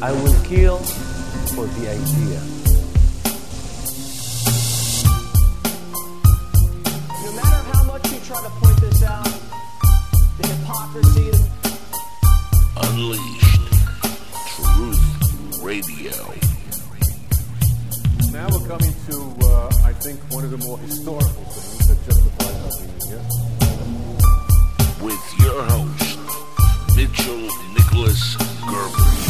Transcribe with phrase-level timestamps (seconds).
[0.00, 2.40] I will kill for the idea.
[7.24, 9.24] No matter how much you try to point this out,
[10.38, 11.32] the hypocrisy,
[12.76, 13.72] Unleashed.
[14.54, 16.14] Truth Radio.
[18.32, 22.56] Now we're coming to, uh, I think, one of the more historical things that justifies
[22.62, 23.24] our being here.
[25.02, 26.18] With your host,
[26.96, 29.27] Mitchell Nicholas Gerber.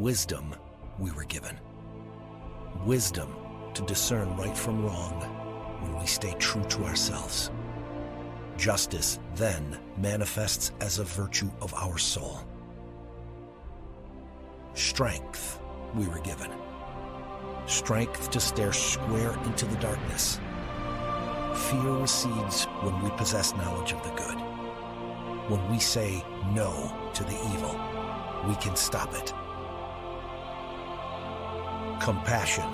[0.00, 0.54] Wisdom
[0.98, 1.58] we were given.
[2.86, 3.28] Wisdom
[3.74, 5.20] to discern right from wrong
[5.82, 7.50] when we stay true to ourselves.
[8.56, 12.40] Justice then manifests as a virtue of our soul.
[14.72, 15.60] Strength
[15.94, 16.50] we were given.
[17.66, 20.40] Strength to stare square into the darkness.
[21.68, 24.38] Fear recedes when we possess knowledge of the good.
[25.50, 27.78] When we say no to the evil,
[28.48, 29.34] we can stop it.
[32.00, 32.64] Compassion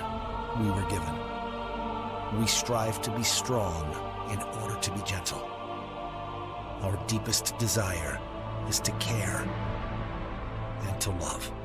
[0.61, 1.13] we were given.
[2.39, 3.85] We strive to be strong
[4.31, 5.43] in order to be gentle.
[6.81, 8.21] Our deepest desire
[8.69, 9.45] is to care
[10.87, 11.56] and to love.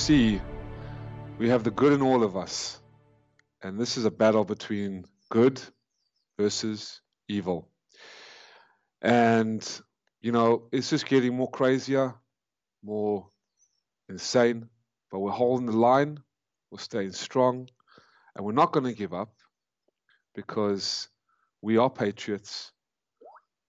[0.00, 0.40] See,
[1.38, 2.80] we have the good in all of us.
[3.62, 5.60] And this is a battle between good
[6.38, 7.68] versus evil.
[9.02, 9.62] And,
[10.22, 12.14] you know, it's just getting more crazier,
[12.82, 13.28] more
[14.08, 14.70] insane.
[15.10, 16.18] But we're holding the line,
[16.70, 17.68] we're staying strong,
[18.34, 19.34] and we're not going to give up
[20.34, 21.08] because
[21.60, 22.72] we are patriots.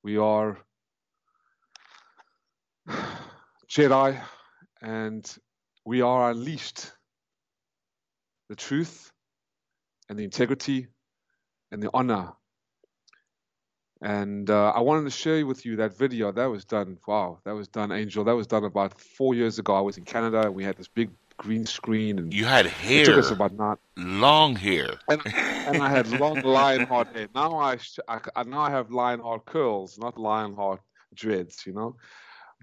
[0.02, 0.58] We are
[3.70, 4.22] Jedi,
[4.82, 5.38] and
[5.86, 6.92] we are unleashed
[8.50, 9.12] the truth
[10.10, 10.88] and the integrity
[11.72, 12.34] and the honor.
[14.02, 16.98] And uh, I wanted to share with you that video that was done.
[17.08, 18.24] Wow, that was done, Angel.
[18.24, 19.76] That was done about four years ago.
[19.76, 22.72] I was in Canada, and we had this big green screen, and You had it
[22.72, 23.80] hair, took us about not.
[23.96, 24.90] long hair.
[25.08, 25.22] And,
[25.68, 27.28] and I had long Lionheart hair.
[27.36, 30.82] Now I, sh- I, I now I have Lionheart curls, not Lionheart
[31.14, 31.64] dreads.
[31.68, 31.96] You know,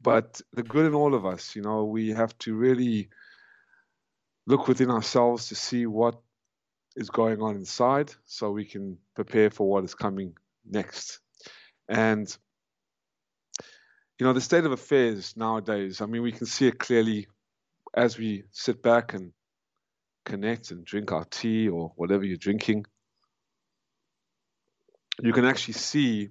[0.02, 1.54] but the good in all of us.
[1.56, 3.08] You know, we have to really
[4.46, 6.20] look within ourselves to see what
[6.96, 11.20] is going on inside, so we can prepare for what is coming next.
[11.88, 12.28] And
[14.18, 16.00] you know, the state of affairs nowadays.
[16.00, 17.28] I mean, we can see it clearly
[17.94, 19.32] as we sit back and
[20.24, 22.84] connect and drink our tea or whatever you're drinking,
[25.22, 26.28] you can actually see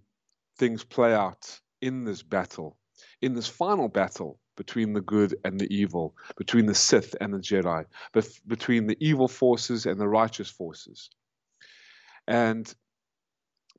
[0.58, 2.78] things play out in this battle,
[3.22, 7.40] in this final battle between the good and the evil, between the Sith and the
[7.40, 7.86] Jedi,
[8.48, 11.10] between the evil forces and the righteous forces.
[12.28, 12.74] And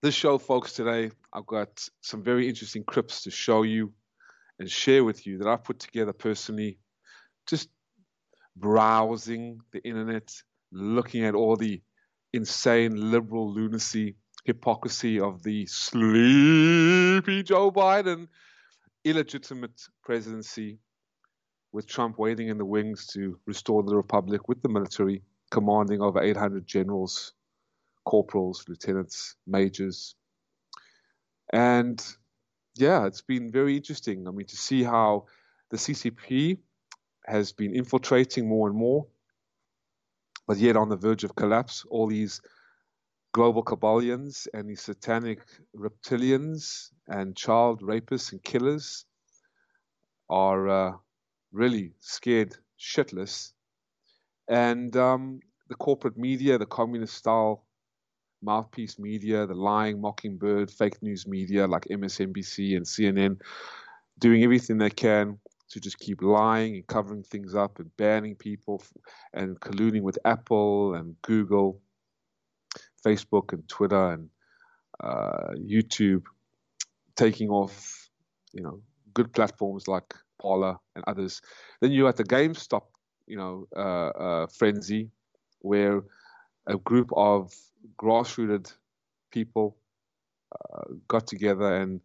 [0.02, 3.92] this show, folks, today, I've got some very interesting clips to show you
[4.58, 6.78] and share with you that I put together personally,
[7.46, 7.68] just
[8.56, 10.32] browsing the internet,
[10.72, 11.82] looking at all the
[12.32, 18.28] insane liberal lunacy, hypocrisy of the sleepy Joe Biden
[19.04, 20.78] illegitimate presidency
[21.72, 26.22] with Trump waiting in the wings to restore the republic with the military commanding over
[26.22, 27.32] 800 generals,
[28.04, 30.14] corporals, lieutenants, majors.
[31.52, 32.02] And
[32.76, 34.26] yeah, it's been very interesting.
[34.26, 35.26] I mean, to see how
[35.70, 36.58] the CCP
[37.26, 39.06] has been infiltrating more and more,
[40.46, 41.84] but yet on the verge of collapse.
[41.90, 42.40] All these
[43.32, 45.40] global cabalians and these satanic
[45.76, 49.04] reptilians and child rapists and killers
[50.30, 50.92] are uh,
[51.52, 53.52] really scared shitless.
[54.48, 57.64] And um, the corporate media, the communist style
[58.42, 63.40] mouthpiece media, the lying mockingbird, fake news media like MSNBC and CNN,
[64.18, 65.38] doing everything they can
[65.70, 68.82] to just keep lying and covering things up and banning people
[69.34, 71.80] and colluding with Apple and Google,
[73.04, 74.28] Facebook and Twitter and
[75.02, 76.24] uh, YouTube,
[77.16, 78.08] taking off,
[78.52, 78.80] you know,
[79.14, 81.40] good platforms like Parler and others.
[81.80, 82.84] Then you had the GameStop,
[83.26, 85.10] you know, uh, uh, frenzy,
[85.60, 86.02] where
[86.66, 87.52] a group of
[87.96, 88.72] grassrooted
[89.30, 89.76] people
[90.52, 92.00] uh, got together and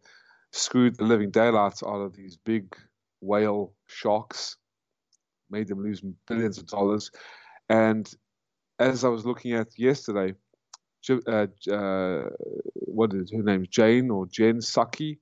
[0.52, 2.76] screwed the living daylights out of these big
[3.20, 4.56] whale sharks,
[5.50, 7.10] made them lose billions of dollars.
[7.68, 8.08] And
[8.78, 10.34] as I was looking at yesterday,
[11.10, 12.28] uh, uh,
[12.74, 13.66] what is her name?
[13.70, 15.18] Jane or Jen Psaki,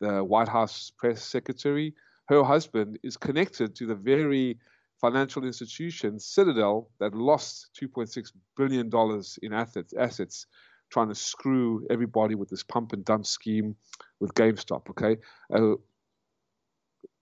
[0.00, 1.94] the White House press secretary.
[2.28, 4.58] Her husband is connected to the very
[5.00, 10.46] financial institution Citadel that lost 2.6 billion dollars in assets, assets
[10.90, 13.76] trying to screw everybody with this pump and dump scheme
[14.20, 14.88] with GameStop.
[14.90, 15.16] Okay,
[15.54, 15.74] uh,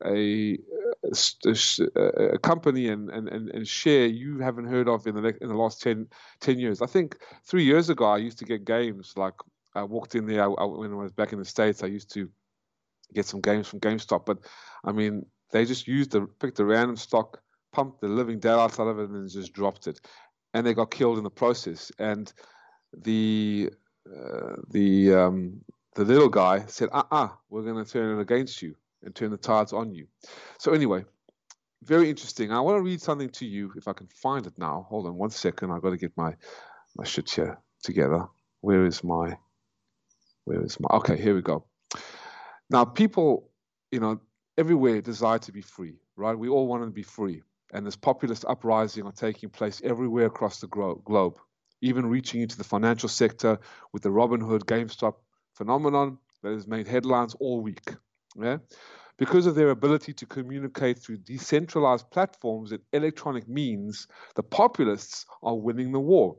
[0.06, 0.58] a,
[1.12, 2.00] a,
[2.34, 5.82] a, company and, and, and share you haven't heard of in the in the last
[5.82, 6.06] 10,
[6.40, 6.82] 10 years.
[6.82, 9.34] I think three years ago I used to get games like
[9.74, 11.82] I walked in there I, I, when I was back in the states.
[11.82, 12.28] I used to
[13.12, 14.38] get some games from GameStop, but
[14.84, 17.40] I mean they just used the picked a random stock,
[17.72, 20.00] pumped the living daylights out of it, and then just dropped it,
[20.54, 21.92] and they got killed in the process.
[21.98, 22.32] And
[22.96, 23.70] the
[24.08, 25.60] uh, the um,
[25.94, 28.74] the little guy said, "Uh, uh-uh, uh, we are going to turn it against you
[29.04, 30.06] and turn the tides on you."
[30.58, 31.04] So anyway,
[31.82, 32.52] very interesting.
[32.52, 34.86] I want to read something to you if I can find it now.
[34.88, 35.70] Hold on one second.
[35.70, 36.34] I've got to get my
[36.96, 38.26] my shit here together.
[38.60, 39.36] Where is my
[40.44, 41.16] where is my okay?
[41.16, 41.64] Here we go.
[42.70, 43.50] Now, people,
[43.90, 44.20] you know,
[44.56, 46.38] everywhere desire to be free, right?
[46.38, 47.42] We all want to be free,
[47.72, 51.38] and this populist uprising are taking place everywhere across the globe
[51.84, 53.58] even reaching into the financial sector
[53.92, 55.16] with the Robinhood GameStop
[55.52, 57.94] phenomenon that has made headlines all week.
[58.40, 58.58] Yeah?
[59.16, 65.54] Because of their ability to communicate through decentralized platforms and electronic means, the populists are
[65.54, 66.36] winning the war.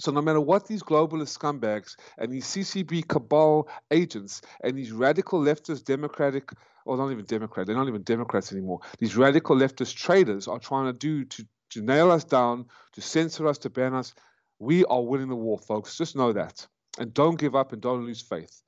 [0.00, 5.40] So, no matter what these globalist scumbags and these CCP cabal agents and these radical
[5.40, 6.50] leftist democratic,
[6.84, 10.86] or not even Democrat, they're not even Democrats anymore, these radical leftist traders are trying
[10.86, 14.14] to do to, to nail us down, to censor us, to ban us,
[14.58, 15.96] we are winning the war, folks.
[15.96, 16.66] Just know that.
[16.98, 18.62] And don't give up and don't lose faith.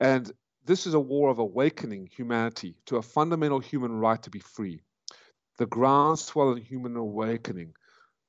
[0.00, 0.30] And
[0.64, 4.80] this is a war of awakening humanity to a fundamental human right to be free.
[5.58, 7.74] The groundswell of human awakening,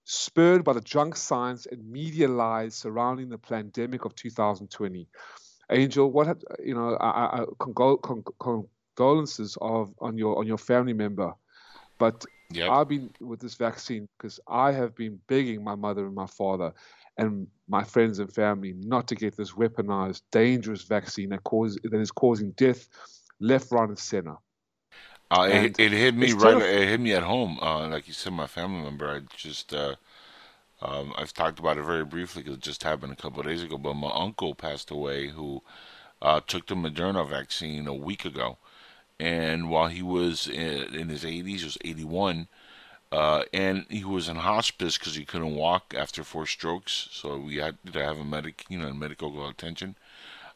[0.06, 5.08] spurred by the junk science and media lies surrounding the pandemic of 2020.
[5.70, 6.96] Angel, what you know?
[6.96, 8.24] I, I, condol-
[8.96, 11.34] condolences of on your on your family member,
[11.98, 12.70] but Yep.
[12.70, 16.74] I've been with this vaccine because I have been begging my mother and my father
[17.18, 22.00] and my friends and family not to get this weaponized, dangerous vaccine that cause that
[22.00, 22.88] is causing death
[23.40, 24.36] left, right, and center.
[25.32, 26.62] Uh, it, it, hit me right.
[26.62, 27.58] It hit me at home.
[27.60, 29.10] Uh, like you said, my family member.
[29.10, 29.96] I just uh,
[30.84, 33.64] um, I've talked about it very briefly because it just happened a couple of days
[33.64, 33.80] ago.
[33.80, 35.64] But my uncle passed away, who
[36.22, 38.60] uh, took the Moderna vaccine a week ago
[39.20, 42.48] and while he was in, in his 80s, he was 81,
[43.14, 47.58] uh, and he was in hospice because he couldn't walk after four strokes, so we
[47.58, 49.96] had to have a medic, you know, medical attention.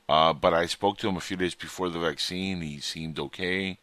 [0.09, 2.61] Uh, but I spoke to him a few days before the vaccine.
[2.61, 3.77] He seemed okay.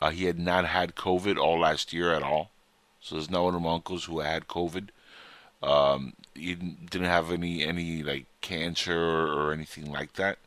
[0.00, 2.50] Uh, he had not had COVID all last year at all,
[3.00, 4.90] so there's no one of my uncles who had COVID.
[5.60, 10.38] Um, he didn't have any any like cancer or anything like that.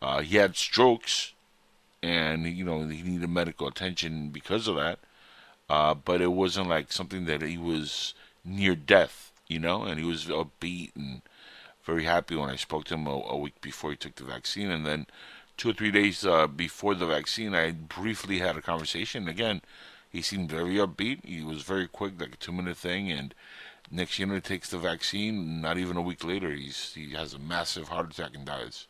[0.00, 1.32] Uh, he had strokes,
[2.04, 5.00] and you know he needed medical attention because of that.
[5.68, 10.06] Uh, but it wasn't like something that he was near death, you know, and he
[10.06, 11.22] was upbeat and
[11.84, 14.70] very happy when I spoke to him a, a week before he took the vaccine,
[14.70, 15.06] and then
[15.56, 19.28] two or three days uh, before the vaccine, I briefly had a conversation.
[19.28, 19.60] Again,
[20.10, 21.24] he seemed very upbeat.
[21.24, 23.34] He was very quick, like a two-minute thing, and
[23.90, 25.60] next year he takes the vaccine.
[25.60, 28.86] Not even a week later, he's he has a massive heart attack and dies.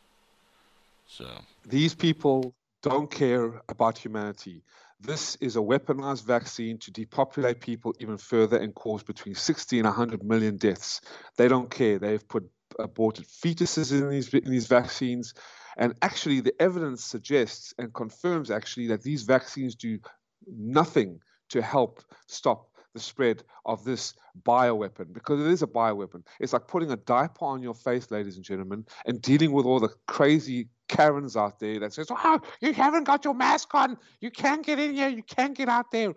[1.07, 1.25] So
[1.65, 4.61] these people don't care about humanity.
[5.05, 9.85] This is a weaponized vaccine to depopulate people even further and cause between 60 and
[9.85, 11.01] 100 million deaths.
[11.37, 11.99] They don't care.
[11.99, 15.35] They've put aborted fetuses in these in these vaccines,
[15.77, 19.99] and actually, the evidence suggests and confirms actually that these vaccines do
[20.47, 21.19] nothing
[21.49, 26.25] to help stop the spread of this bioweapon because it is a bioweapon.
[26.39, 29.79] It's like putting a diaper on your face, ladies and gentlemen, and dealing with all
[29.79, 33.97] the crazy Karens out there that says, "Oh, you haven't got your mask on.
[34.21, 35.09] You can't get in here.
[35.09, 36.13] You can't get out there."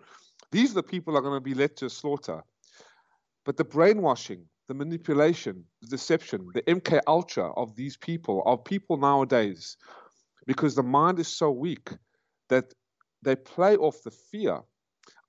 [0.51, 2.43] These are the people that are going to be led to slaughter.
[3.45, 8.97] But the brainwashing, the manipulation, the deception, the MK Ultra of these people, of people
[8.97, 9.77] nowadays,
[10.45, 11.89] because the mind is so weak
[12.49, 12.73] that
[13.21, 14.63] they play off the fear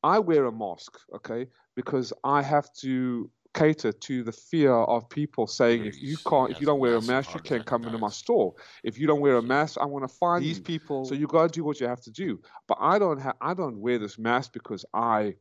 [0.03, 5.47] I wear a mask, okay, because I have to cater to the fear of people
[5.47, 8.09] saying, if you can't, if you don't wear a mask, you can't come into my
[8.09, 8.55] store.
[8.85, 10.65] If you don't wear a mask, I'm going to find These you.
[10.65, 11.05] people.
[11.05, 12.41] So you got to do what you have to do.
[12.69, 15.35] But I don't have, I don't wear this mask because I,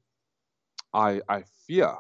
[0.94, 1.96] I, I fear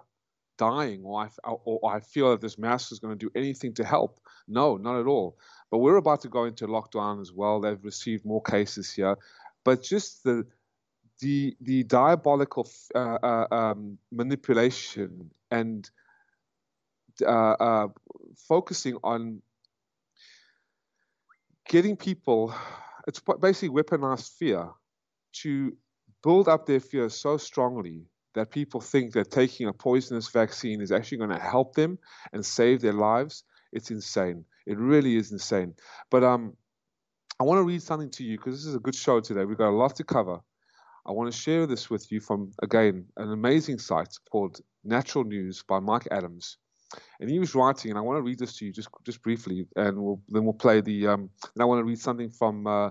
[0.57, 3.83] dying or I, or I feel that this mask is going to do anything to
[3.83, 4.19] help.
[4.47, 5.37] No, not at all.
[5.71, 7.61] But we're about to go into lockdown as well.
[7.61, 9.15] They've received more cases here,
[9.63, 10.45] but just the
[11.19, 15.89] the the diabolical uh, uh, um, manipulation and
[17.21, 17.87] uh,
[18.47, 19.41] focusing on
[21.67, 22.53] getting people,
[23.07, 24.69] it's basically weaponized fear
[25.31, 25.75] to
[26.23, 30.91] build up their fear so strongly that people think that taking a poisonous vaccine is
[30.91, 31.97] actually going to help them
[32.33, 33.43] and save their lives.
[33.71, 34.45] It's insane.
[34.65, 35.75] It really is insane.
[36.11, 36.53] But um,
[37.39, 39.45] I want to read something to you because this is a good show today.
[39.45, 40.39] We've got a lot to cover.
[41.05, 45.63] I want to share this with you from, again, an amazing site called Natural News
[45.67, 46.57] by Mike Adams.
[47.19, 49.67] And he was writing, and I want to read this to you just just briefly,
[49.75, 51.07] and we'll, then we'll play the.
[51.07, 52.89] Um, and I want to read something from uh,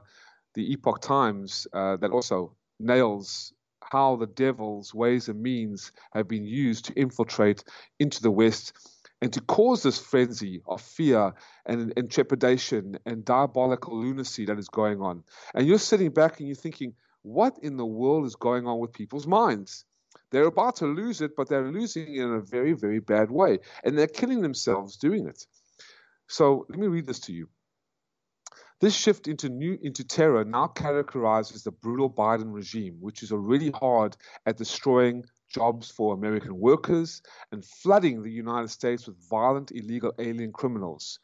[0.55, 3.53] the Epoch Times uh, that also nails
[3.91, 7.65] how the devil's ways and means have been used to infiltrate
[7.99, 8.73] into the West
[9.21, 11.33] and to cause this frenzy of fear
[11.67, 15.25] and, and trepidation and diabolical lunacy that is going on.
[15.55, 18.93] And you're sitting back and you're thinking, what in the world is going on with
[18.93, 19.85] people's minds?
[20.31, 23.61] They're about to lose it, but they're losing it in a very, very bad way.
[23.85, 25.47] And they're killing themselves doing it.
[26.29, 27.49] So let me read this to you.
[28.81, 33.73] This shift into new into terror now characterizes the brutal Biden regime, which is already
[33.73, 40.13] hard at destroying jobs for American workers and flooding the United States with violent illegal
[40.21, 41.19] alien criminals.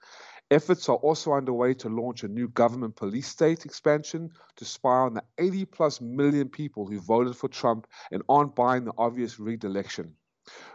[0.50, 5.14] Efforts are also underway to launch a new government police state expansion to spy on
[5.14, 9.64] the 80 plus million people who voted for Trump and aren't buying the obvious rigged
[9.64, 10.14] election.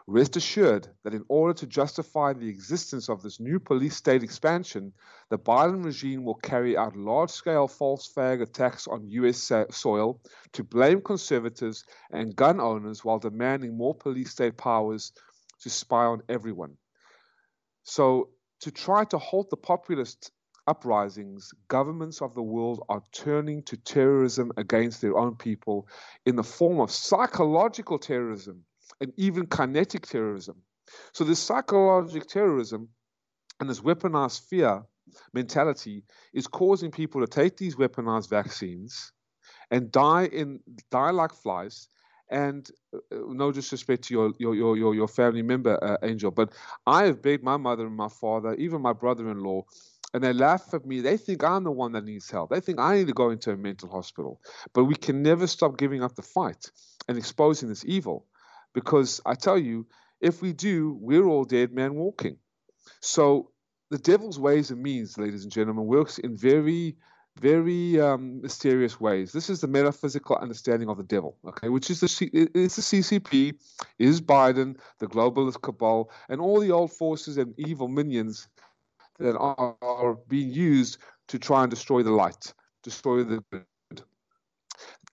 [0.08, 4.92] Rest assured that in order to justify the existence of this new police state expansion,
[5.30, 9.52] the Biden regime will carry out large scale false flag attacks on U.S.
[9.70, 10.20] soil
[10.54, 15.12] to blame conservatives and gun owners while demanding more police state powers
[15.62, 16.76] to spy on everyone.
[17.84, 18.30] So,
[18.62, 20.32] to try to halt the populist
[20.68, 25.88] uprisings, governments of the world are turning to terrorism against their own people
[26.25, 28.63] in the form of psychological terrorism
[29.01, 30.62] and even kinetic terrorism.
[31.13, 32.89] So, this psychological terrorism
[33.60, 34.84] and this weaponized fear
[35.34, 39.12] mentality is causing people to take these weaponized vaccines
[39.72, 40.60] and die in
[40.92, 41.88] die like flies.
[42.30, 46.54] And uh, no disrespect to your your your your, family member, uh, Angel, but
[46.86, 49.64] I have begged my mother and my father, even my brother-in-law,
[50.14, 51.02] and they laugh at me.
[51.02, 52.50] They think I'm the one that needs help.
[52.52, 54.42] They think I need to go into a mental hospital.
[54.74, 56.72] But we can never stop giving up the fight
[57.08, 58.26] and exposing this evil.
[58.74, 59.88] Because I tell you,
[60.22, 62.38] if we do, we're all dead men walking.
[63.02, 63.52] So
[63.90, 66.98] the devil's ways and means, ladies and gentlemen, works in very,
[67.38, 69.32] very um, mysterious ways.
[69.32, 73.56] This is the metaphysical understanding of the devil, okay, which is the it's the CCP,
[73.98, 78.48] is Biden, the globalist cabal, and all the old forces and evil minions
[79.20, 83.66] that are, being used to try and destroy the light, destroy the good.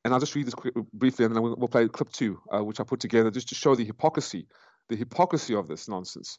[0.04, 2.62] And I'll just read this quick, briefly, and then we'll, we'll play clip two, uh,
[2.62, 4.46] which I put together just to show the hypocrisy,
[4.88, 6.38] the hypocrisy of this nonsense.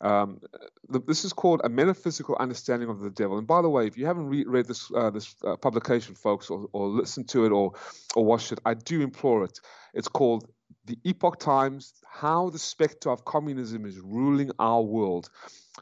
[0.00, 0.40] Um,
[0.88, 3.38] this is called a metaphysical understanding of the devil.
[3.38, 6.50] And by the way, if you haven't re- read this uh, this uh, publication, folks,
[6.50, 7.72] or, or listened to it or
[8.14, 9.58] or watched it, I do implore it.
[9.94, 10.48] It's called
[10.84, 15.30] the Epoch Times: How the Spectre of Communism is Ruling Our World.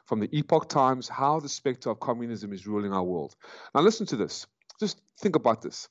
[0.05, 3.35] From the Epoch Times: How the Spectre of Communism is Ruling Our World.
[3.73, 4.47] Now, listen to this.
[4.79, 5.89] Just think about this.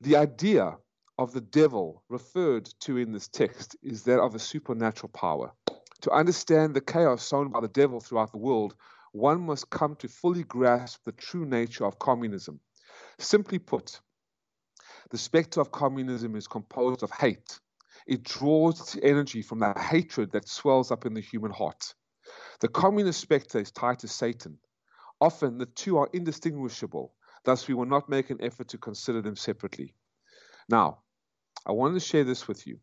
[0.00, 0.76] The idea
[1.18, 5.52] of the devil referred to in this text is that of a supernatural power.
[6.02, 8.74] To understand the chaos sown by the devil throughout the world,
[9.12, 12.60] one must come to fully grasp the true nature of communism.
[13.18, 14.00] Simply put,
[15.10, 17.60] the specter of communism is composed of hate.
[18.06, 21.94] It draws its energy from the hatred that swells up in the human heart.
[22.60, 24.58] The communist specter is tied to Satan.
[25.20, 27.14] Often the two are indistinguishable.
[27.44, 29.94] Thus, we will not make an effort to consider them separately.
[30.68, 31.02] Now,
[31.66, 32.80] I wanted to share this with you.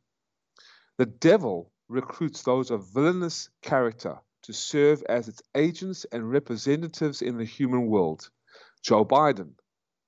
[0.98, 7.38] The devil recruits those of villainous character to serve as its agents and representatives in
[7.38, 8.30] the human world.
[8.84, 9.52] Joe Biden,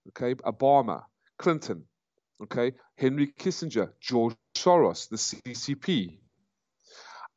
[0.09, 1.03] okay, Obama,
[1.37, 1.83] Clinton,
[2.43, 6.19] okay, Henry Kissinger, George Soros, the CCP.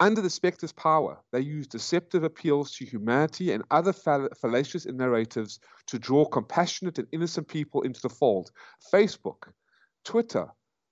[0.01, 5.99] Under the specter's power, they use deceptive appeals to humanity and other fallacious narratives to
[5.99, 8.51] draw compassionate and innocent people into the fold.
[8.93, 9.53] Facebook,
[10.05, 10.49] Twitter,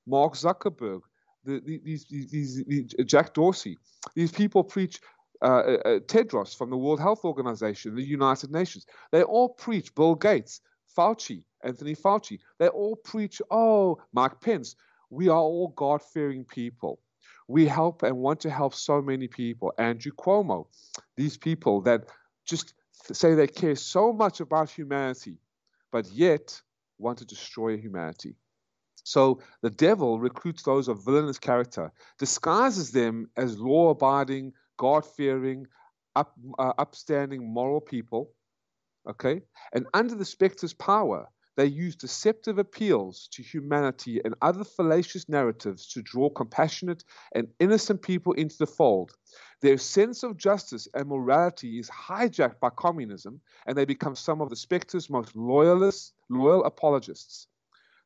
[0.06, 1.00] Mark Zuckerberg,
[1.44, 3.78] the, these, these, these, Jack Dorsey.
[4.14, 5.00] These people preach
[5.42, 8.86] uh, uh, uh, Tedros from the World Health Organization, the United Nations.
[9.10, 10.60] They all preach Bill Gates,
[10.96, 12.38] Fauci, Anthony Fauci.
[12.58, 14.76] They all preach, oh, Mike Pence.
[15.10, 17.00] We are all God fearing people.
[17.48, 19.72] We help and want to help so many people.
[19.78, 20.66] Andrew Cuomo,
[21.16, 22.04] these people that
[22.46, 22.74] just
[23.12, 25.36] say they care so much about humanity,
[25.90, 26.60] but yet
[26.98, 28.36] want to destroy humanity.
[29.04, 35.66] So the devil recruits those of villainous character, disguises them as law abiding, God fearing,
[36.16, 38.32] up, uh, upstanding, moral people.
[39.08, 39.42] Okay?
[39.72, 45.86] And under the specter's power, they use deceptive appeals to humanity and other fallacious narratives
[45.88, 47.04] to draw compassionate
[47.34, 49.12] and innocent people into the fold.
[49.60, 54.48] Their sense of justice and morality is hijacked by communism, and they become some of
[54.48, 57.48] the specter's most loyalist, loyal apologists.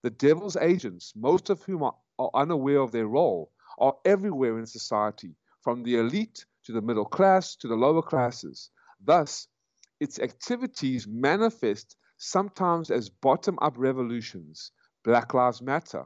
[0.06, 4.64] The devil's agents, most of whom are, are unaware of their role, are everywhere in
[4.64, 8.70] society, from the elite to the middle class to the lower classes.
[9.00, 9.48] Thus,
[9.98, 14.70] its activities manifest sometimes as bottom up revolutions,
[15.02, 16.04] Black Lives Matter,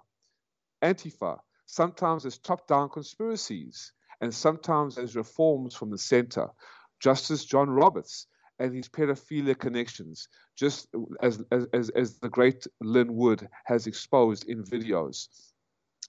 [0.81, 3.93] Antifa, sometimes as top down conspiracies,
[4.23, 6.49] and sometimes as reforms from the center.
[7.01, 8.27] Justice John Roberts
[8.61, 10.87] and his pedophilia connections, just
[11.23, 15.29] as, as, as the great Lin Wood has exposed in videos.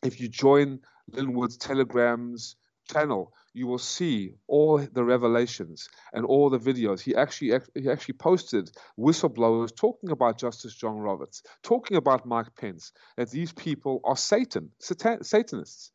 [0.04, 0.80] If you join
[1.12, 2.58] Lin Wood's telegrams
[2.92, 7.00] channel, you will see all the revelations and all the videos.
[7.00, 12.92] He actually he actually posted whistleblowers talking about Justice John Roberts, talking about Mike Pence,
[13.18, 15.92] that these people are Satan, satan Satanists.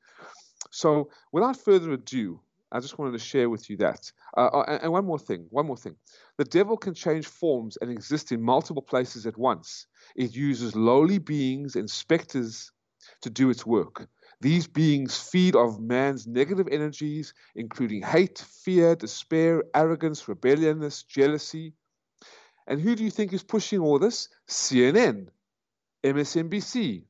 [0.71, 2.41] So, without further ado,
[2.76, 4.12] I just wanted to share with you that.
[4.37, 5.97] Uh, uh and, and one more thing, one more thing.
[6.37, 9.87] The devil can change forms and exist in multiple places at once.
[10.14, 12.71] It uses lowly beings and specters
[13.23, 14.09] to do its work.
[14.42, 21.73] These beings feed off man's negative energies, including hate, fear, despair, arrogance, rebelliousness, jealousy.
[22.66, 24.28] And who do you think is pushing all this?
[24.49, 25.28] CNN,
[26.04, 27.04] MSNBC,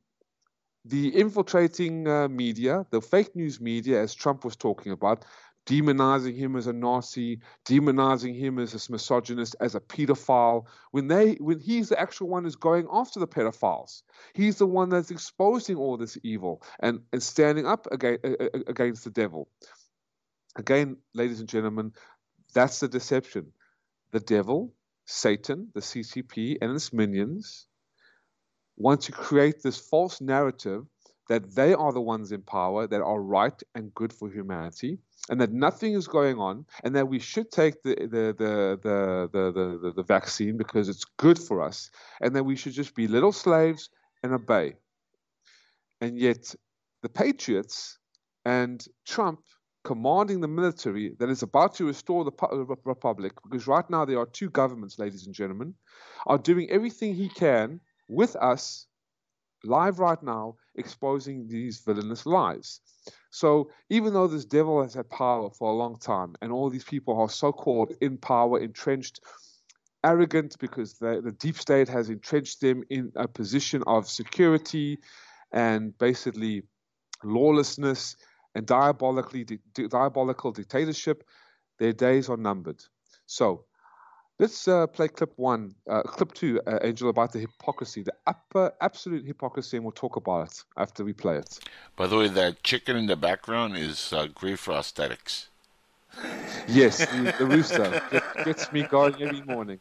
[0.86, 5.24] the infiltrating uh, media, the fake news media, as Trump was talking about,
[5.66, 11.34] demonizing him as a Nazi, demonizing him as a misogynist, as a pedophile, when they
[11.34, 14.02] when he's the actual one who's going after the pedophiles.
[14.32, 18.24] He's the one that's exposing all this evil and, and standing up against,
[18.66, 19.48] against the devil.
[20.56, 21.92] Again, ladies and gentlemen,
[22.54, 23.52] that's the deception.
[24.12, 24.72] The devil,
[25.04, 27.66] Satan, the CCP, and its minions
[28.76, 30.84] want to create this false narrative
[31.28, 35.40] that they are the ones in power that are right and good for humanity and
[35.40, 39.78] that nothing is going on, and that we should take the the the the the,
[39.82, 43.32] the, the vaccine because it's good for us, and that we should just be little
[43.32, 43.90] slaves
[44.22, 44.74] and obey.
[46.00, 46.54] And yet,
[47.02, 47.98] the patriots
[48.44, 49.40] and Trump
[49.84, 54.26] commanding the military that is about to restore the republic, because right now there are
[54.26, 55.72] two governments, ladies and gentlemen,
[56.26, 58.86] are doing everything he can with us
[59.64, 62.80] live right now, exposing these villainous lies.
[63.36, 66.84] So even though this devil has had power for a long time, and all these
[66.84, 69.20] people are so-called in power, entrenched,
[70.02, 74.98] arrogant because the, the deep state has entrenched them in a position of security
[75.52, 76.62] and basically
[77.22, 78.16] lawlessness
[78.54, 79.44] and diabolically
[79.74, 81.22] diabolical dictatorship,
[81.78, 82.82] their days are numbered.
[83.26, 83.66] So
[84.38, 88.70] Let's uh, play clip one, uh, clip two, uh, Angel, about the hypocrisy, the upper,
[88.82, 91.58] absolute hypocrisy, and we'll talk about it after we play it.
[91.96, 95.48] By the way, that chicken in the background is uh, great for aesthetics.
[96.68, 99.80] Yes, the, the rooster get, gets me going every morning.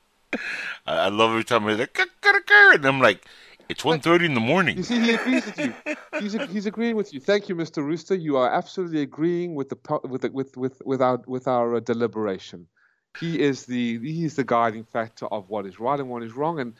[0.85, 3.25] I, I love every time I like, and I'm like,
[3.67, 4.77] it's 1.30 in the morning.
[4.77, 5.73] You see, he agrees with you.
[6.19, 7.19] He's, he's agreeing with you.
[7.19, 7.83] Thank you, Mr.
[7.83, 8.15] Rooster.
[8.15, 11.79] You are absolutely agreeing with the with the, with with with our with our uh,
[11.79, 12.67] deliberation.
[13.19, 16.33] He is the he is the guiding factor of what is right and what is
[16.33, 16.59] wrong.
[16.59, 16.73] And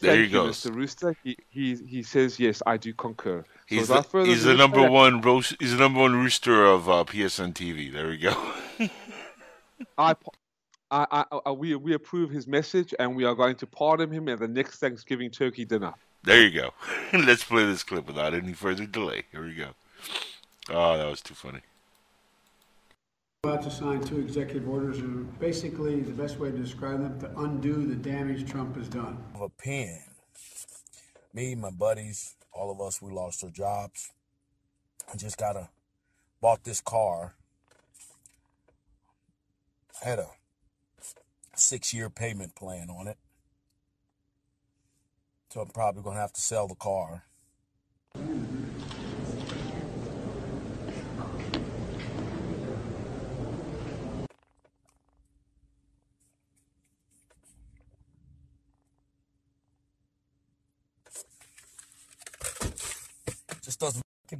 [0.00, 0.74] there you go, Mr.
[0.74, 1.16] Rooster.
[1.22, 3.44] He, he he says yes, I do concur.
[3.66, 7.04] He's so the, he's the number one roast, he's the number one rooster of uh,
[7.04, 7.92] PSN TV.
[7.92, 8.34] There we go.
[9.98, 10.14] I,
[10.90, 14.40] I, I, we we approve his message, and we are going to pardon him at
[14.40, 15.94] the next Thanksgiving turkey dinner.
[16.24, 16.70] There you go.
[17.18, 19.24] Let's play this clip without any further delay.
[19.32, 19.70] Here we go.
[20.70, 21.60] Oh, that was too funny
[23.44, 27.40] about to sign two executive orders, and basically the best way to describe them to
[27.40, 29.18] undo the damage Trump has done.
[29.34, 29.98] A pen.
[31.34, 34.12] Me, my buddies, all of us, we lost our jobs.
[35.12, 35.70] I just got a
[36.40, 37.34] bought this car.
[40.00, 40.28] I had a
[41.56, 43.18] six year payment plan on it.
[45.48, 47.24] So I'm probably gonna have to sell the car.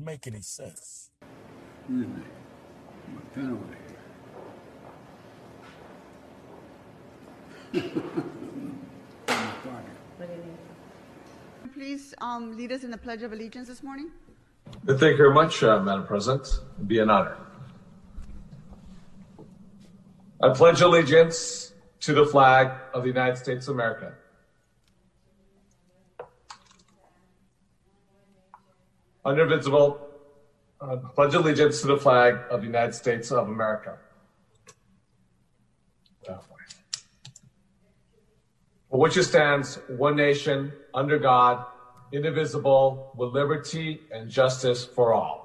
[0.02, 1.10] Fucking make any sense.
[1.80, 2.22] Excuse me.
[3.14, 3.76] My pen away.
[11.74, 14.10] Please um, lead us in the Pledge of Allegiance this morning.
[14.86, 16.46] Thank you very much, uh, Madam President.
[16.76, 17.36] It'd be an honor.
[20.42, 24.12] I pledge allegiance to the flag of the United States of America.
[29.24, 30.00] Indivisible,
[30.80, 33.98] uh, pledge allegiance to the flag of the United States of America.
[38.92, 41.64] For which it stands, one nation, under God,
[42.12, 45.42] indivisible, with liberty and justice for all.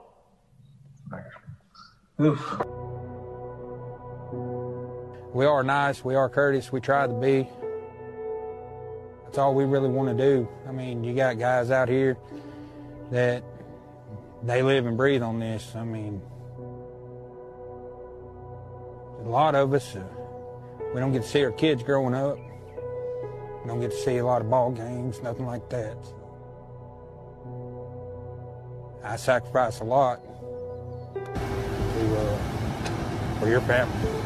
[2.20, 2.60] Oof.
[5.34, 7.48] We are nice, we are courteous, we try to be.
[9.24, 10.50] That's all we really want to do.
[10.68, 12.18] I mean, you got guys out here
[13.12, 13.44] that
[14.44, 15.76] they live and breathe on this.
[15.76, 16.22] I mean,
[19.20, 20.04] a lot of us, uh,
[20.94, 22.38] we don't get to see our kids growing up.
[22.38, 25.98] We don't get to see a lot of ball games, nothing like that.
[29.04, 30.22] I sacrifice a lot
[31.16, 32.38] to, uh,
[33.40, 34.17] for your family.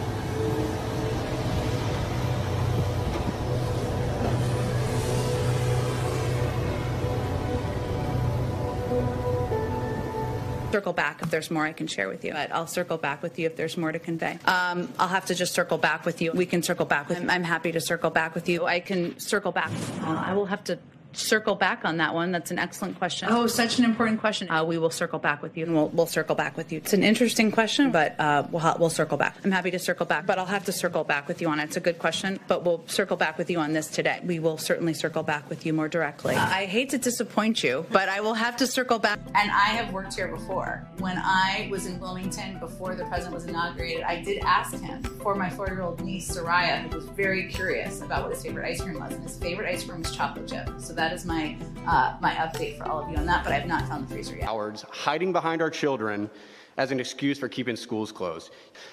[10.72, 12.34] Circle back if there's more I can share with you.
[12.34, 14.40] But I'll circle back with you if there's more to convey.
[14.46, 16.32] Um, I'll have to just circle back with you.
[16.32, 17.18] We can circle back with.
[17.20, 18.66] I'm, I'm happy to circle back with you.
[18.66, 19.72] I can circle back.
[20.02, 20.80] Uh, I will have to
[21.14, 22.32] circle back on that one.
[22.32, 23.30] That's an excellent question.
[23.32, 24.50] Oh, such an important question.
[24.50, 26.78] Uh, we will circle back with you, and we'll, we'll circle back with you.
[26.78, 29.36] It's an interesting question, but uh, we'll, we'll circle back.
[29.44, 31.66] I'm happy to circle back, but I'll have to circle back with you on it.
[31.66, 34.20] It's a good question, but we'll circle back with you on this today.
[34.24, 36.36] We will certainly circle back with you more directly.
[36.36, 39.20] Uh, I hate to disappoint you, but I will have to circle back.
[39.36, 40.88] And I have worked here before.
[40.98, 45.36] When I was in Wilmington before the president was inaugurated, I did ask him for
[45.36, 49.14] my four-year-old niece Soraya, who was very curious about what his favorite ice cream was,
[49.14, 50.70] and his favorite ice cream was chocolate chip.
[50.80, 53.58] So that is my uh, my update for all of you on that, but I
[53.58, 54.46] have not found the freezer yet.
[54.46, 56.30] Cowards hiding behind our children
[56.78, 58.52] as an excuse for keeping schools closed.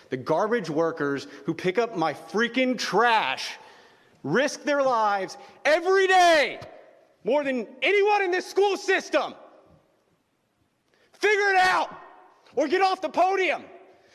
[0.09, 3.59] The garbage workers who pick up my freaking trash
[4.25, 6.61] risk their lives every day
[7.25, 9.35] more than anyone in this school system.
[11.13, 11.95] Figure it out
[12.57, 13.65] or get off the podium.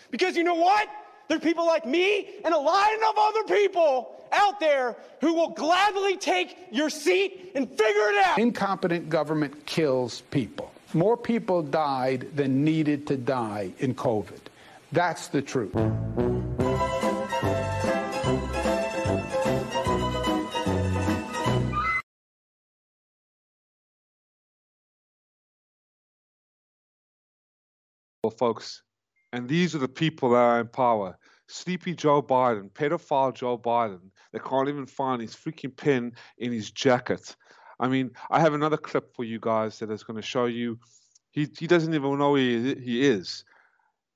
[0.10, 0.89] Because you know what?
[1.27, 5.50] There are people like me and a line of other people out there who will
[5.50, 8.39] gladly take your seat and figure it out.
[8.39, 10.72] Incompetent government kills people.
[10.93, 14.39] More people died than needed to die in COVID.
[14.91, 15.74] That's the truth.
[28.24, 28.84] Well, folks,
[29.34, 31.17] and these are the people that are in power.
[31.50, 36.72] Sleepy Joe Biden, pedophile Joe Biden, they can't even find his freaking pin in his
[36.72, 37.36] jacket.
[37.80, 40.80] I mean, I have another clip for you guys that is going to show you
[41.32, 43.43] he, he doesn't even know he, he is.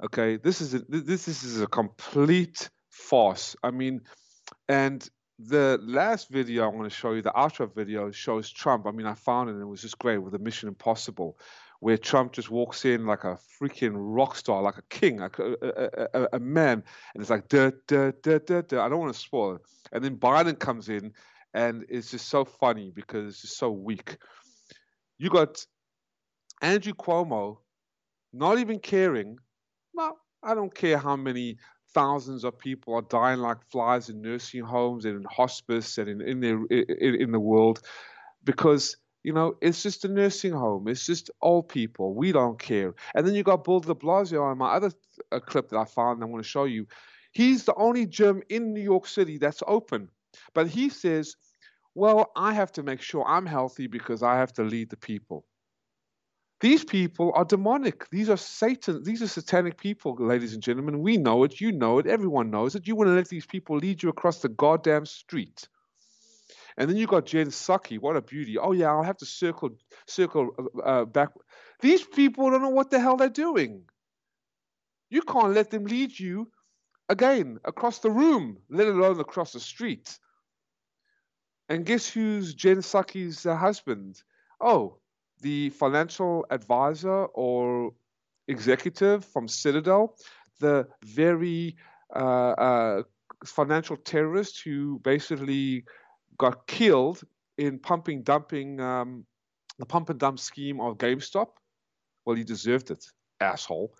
[0.03, 3.55] Okay, this is a, this is a complete farce.
[3.63, 4.01] I mean,
[4.69, 8.85] and the last video I want to show you, the outro video, shows Trump.
[8.85, 11.39] I mean, I found it and it was just great with the Mission Impossible
[11.79, 15.55] where Trump just walks in like a freaking rock star, like a king, like a,
[15.61, 18.83] a, a, a man, and it's like da da da da da.
[18.83, 19.61] I don't want to spoil it.
[19.91, 21.13] And then Biden comes in,
[21.53, 24.17] and it's just so funny because it's just so weak.
[25.17, 25.65] You got
[26.61, 27.57] Andrew Cuomo
[28.33, 29.37] not even caring.
[29.93, 31.57] No, I don't care how many
[31.93, 36.21] thousands of people are dying like flies in nursing homes and in hospice and in
[36.21, 37.81] in the in, in the world
[38.43, 40.87] because you know, it's just a nursing home.
[40.87, 42.15] It's just old people.
[42.15, 42.95] We don't care.
[43.13, 44.93] And then you got Bill de Blasio on my other
[45.33, 46.23] uh, clip that I found.
[46.23, 46.87] I want to show you.
[47.33, 50.07] He's the only gym in New York City that's open.
[50.53, 51.35] But he says,
[51.93, 55.43] well, I have to make sure I'm healthy because I have to lead the people.
[56.61, 58.09] These people are demonic.
[58.09, 59.03] These are Satan.
[59.03, 61.01] These are satanic people, ladies and gentlemen.
[61.01, 61.59] We know it.
[61.59, 62.07] You know it.
[62.07, 62.87] Everyone knows it.
[62.87, 65.67] You want to let these people lead you across the goddamn street.
[66.77, 67.99] And then you got Jen Psaki.
[67.99, 68.57] What a beauty.
[68.57, 69.71] Oh, yeah, I'll have to circle
[70.05, 71.29] circle uh, uh, back.
[71.81, 73.83] These people don't know what the hell they're doing.
[75.09, 76.51] You can't let them lead you
[77.09, 80.19] again across the room, let alone across the street.
[81.69, 84.21] And guess who's Jen Psaki's uh, husband?
[84.61, 84.99] Oh,
[85.41, 87.91] the financial advisor or
[88.47, 90.15] executive from Citadel,
[90.59, 91.75] the very
[92.15, 93.03] uh, uh,
[93.45, 95.83] financial terrorist who basically
[96.37, 97.21] got killed
[97.57, 99.25] in pumping dumping um,
[99.79, 101.47] the pump and dump scheme of GameStop.
[102.25, 103.05] Well, he deserved it,
[103.39, 103.93] asshole.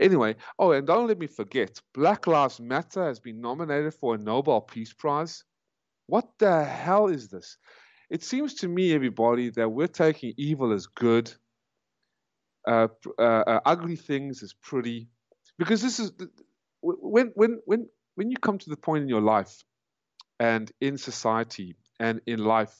[0.00, 4.18] Anyway, oh, and don't let me forget, Black Lives Matter has been nominated for a
[4.18, 5.44] Nobel Peace Prize.
[6.06, 7.58] What the hell is this?
[8.10, 11.32] It seems to me, everybody, that we're taking evil as good,
[12.68, 15.08] uh, uh, uh, ugly things as pretty,
[15.58, 16.12] because this is
[16.82, 19.64] when when when when you come to the point in your life
[20.38, 22.74] and in society and in life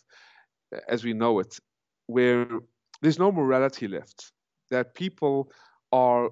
[0.88, 1.58] as we know it,
[2.06, 2.46] where
[3.00, 4.32] there's no morality left,
[4.70, 5.50] that people
[5.92, 6.30] are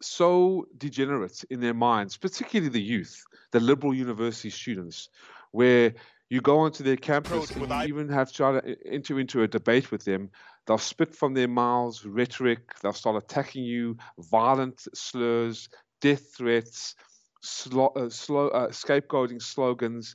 [0.00, 3.22] so degenerate in their minds, particularly the youth,
[3.52, 5.08] the liberal university students,
[5.52, 5.94] where
[6.30, 9.48] you go onto their campus and you even have to try to enter into a
[9.48, 10.30] debate with them.
[10.66, 12.60] They'll spit from their mouths rhetoric.
[12.80, 15.68] They'll start attacking you, violent slurs,
[16.00, 16.94] death threats,
[17.42, 20.14] uh, slow, uh, scapegoating slogans.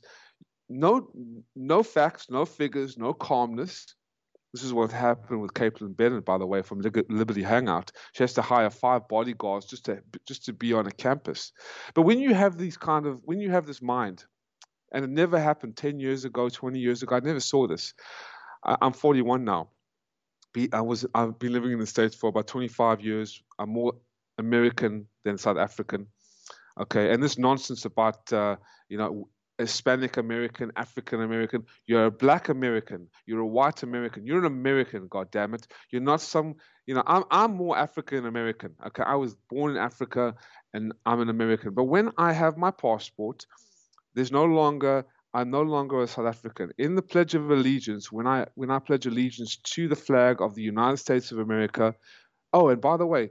[0.68, 1.10] No,
[1.56, 3.94] no facts, no figures, no calmness.
[4.52, 7.92] This is what happened with Kaitlin Bennett, by the way, from Liberty Hangout.
[8.12, 11.52] She has to hire five bodyguards just to just to be on a campus.
[11.94, 14.24] But when you have these kind of when you have this mind,
[14.92, 17.16] and it never happened 10 years ago, 20 years ago.
[17.16, 17.94] I never saw this.
[18.64, 19.70] I, am 41 now.
[20.72, 23.42] I was I've been living in the states for about 25 years.
[23.58, 23.92] I'm more
[24.38, 26.06] American than South African.
[26.80, 28.56] Okay, and this nonsense about uh,
[28.88, 31.64] you know Hispanic American, African American.
[31.86, 33.08] You're a Black American.
[33.26, 34.24] You're a white American.
[34.24, 35.08] You're an American.
[35.08, 35.66] God damn it!
[35.90, 36.54] You're not some.
[36.86, 38.74] You know, I'm I'm more African American.
[38.86, 40.34] Okay, I was born in Africa,
[40.72, 41.74] and I'm an American.
[41.74, 43.46] But when I have my passport,
[44.14, 46.70] there's no longer I'm no longer a South African.
[46.78, 50.54] In the Pledge of Allegiance, when I when I pledge allegiance to the flag of
[50.54, 51.94] the United States of America,
[52.52, 53.30] oh, and by the way,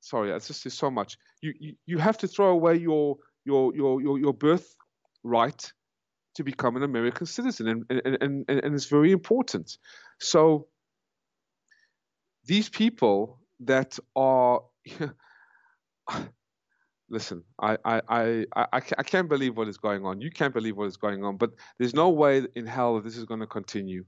[0.00, 1.18] sorry, it's just so much.
[1.40, 4.74] You, you you have to throw away your your your your, your birth
[5.22, 5.72] right
[6.34, 9.78] to become an American citizen, and and, and, and, it's very important.
[10.20, 10.68] So
[12.44, 14.62] these people that are
[17.10, 20.20] listen, I, I, I, I, I can't believe what is going on.
[20.20, 23.16] You can't believe what is going on, but there's no way in hell that this
[23.16, 24.04] is going to continue.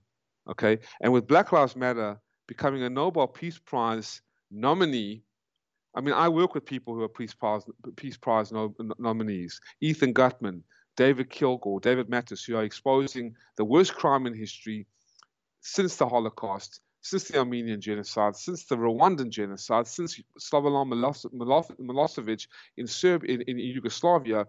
[0.51, 0.79] Okay?
[1.01, 4.21] And with Black Lives Matter becoming a Nobel Peace Prize
[4.51, 5.23] nominee,
[5.95, 7.63] I mean, I work with people who are Peace Prize,
[7.97, 10.63] Peace Prize no, nominees Ethan Gutmann,
[10.97, 14.87] David Kilgour, David Matas, who are exposing the worst crime in history
[15.61, 20.91] since the Holocaust since the Armenian genocide, since the Rwandan genocide, since Slobodan
[21.81, 24.47] Milosevic in, Serb- in, in Yugoslavia,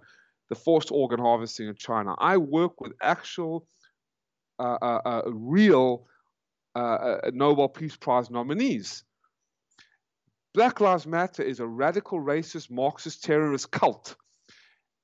[0.50, 2.16] the forced organ harvesting in China.
[2.18, 3.66] I work with actual,
[4.60, 6.08] uh, uh, uh, real
[6.76, 9.04] uh, uh, Nobel Peace Prize nominees.
[10.54, 14.18] Black Lives Matter is a radical racist Marxist terrorist cult,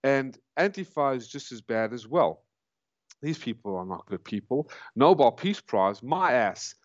[0.07, 2.43] and Antifa is just as bad as well.
[3.21, 4.69] These people are not good people.
[4.95, 6.75] Nobel Peace Prize, my ass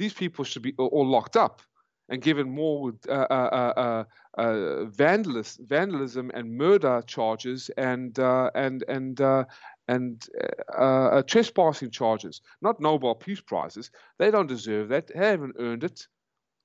[0.00, 1.60] these people should be all locked up
[2.08, 4.04] and given more uh, uh, uh,
[4.40, 9.44] uh vandalism and murder charges and uh, and and uh,
[9.88, 10.26] and
[11.28, 13.90] trespassing charges, not Nobel Peace Prizes.
[14.18, 15.08] They don't deserve that.
[15.08, 16.06] They haven't earned it.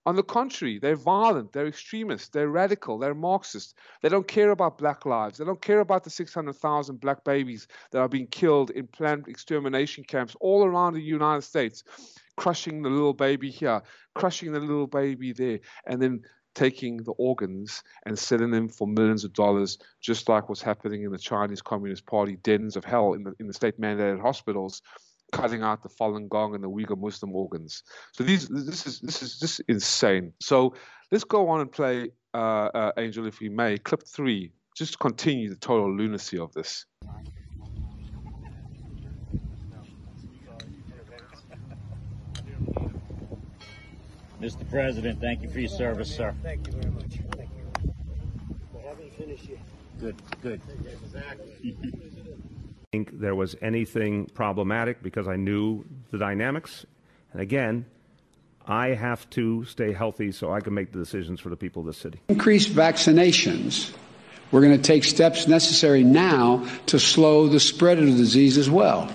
[0.05, 3.75] On the contrary, they're violent, they're extremists, they're radical, they're Marxist.
[4.01, 5.39] They don't care about black lives.
[5.39, 10.03] They don't care about the 600,000 black babies that are being killed in planned extermination
[10.03, 11.83] camps all around the United States
[12.37, 13.81] crushing the little baby here,
[14.13, 16.21] crushing the little baby there, and then
[16.53, 21.11] taking the organs and selling them for millions of dollars, just like what's happening in
[21.11, 24.81] the Chinese Communist Party dens of hell in the, in the state mandated hospitals,
[25.36, 27.84] cutting out the Falun Gong and the Uyghur Muslim organs.
[28.13, 30.32] So these, this is this is just insane.
[30.39, 30.74] So
[31.12, 34.98] let's go on and play uh, uh, Angel, if we may, clip three, just to
[34.98, 36.86] continue the total lunacy of this.
[44.41, 44.69] Mr.
[44.69, 46.34] President, thank you for your service, sir.
[46.43, 47.19] Thank you very much.
[47.36, 47.93] Thank you.
[48.78, 49.60] I haven't finished yet.
[50.00, 50.62] Good, good.
[52.95, 56.86] think there was anything problematic because I knew the dynamics.
[57.34, 57.86] And again,
[58.65, 61.88] I have to stay healthy so I can make the decisions for the people of
[61.88, 62.21] the city.
[62.29, 63.93] Increase vaccinations.
[64.51, 68.69] We're going to take steps necessary now to slow the spread of the disease as
[68.69, 69.12] well.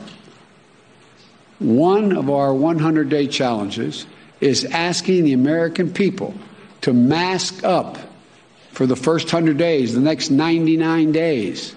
[1.59, 4.05] One of our 100 day challenges
[4.41, 6.35] is asking the American people
[6.83, 7.97] to mask up
[8.73, 11.75] for the first 100 days, the next 99 days.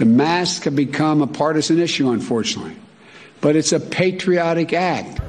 [0.00, 2.74] The mask have become a partisan issue, unfortunately,
[3.42, 5.20] but it's a patriotic act.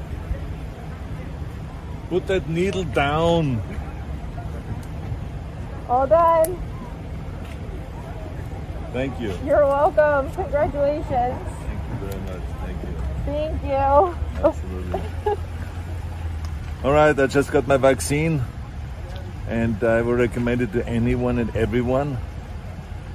[2.08, 3.60] Put that needle down.
[5.90, 6.56] All done.
[8.94, 9.34] Thank you.
[9.44, 10.32] You're welcome.
[10.32, 11.04] Congratulations.
[11.04, 12.42] Thank you very much.
[12.64, 12.94] Thank you.
[13.26, 14.16] Thank you.
[14.42, 15.02] Absolutely.
[16.82, 18.40] All right, I just got my vaccine,
[19.48, 22.16] and I would recommend it to anyone and everyone.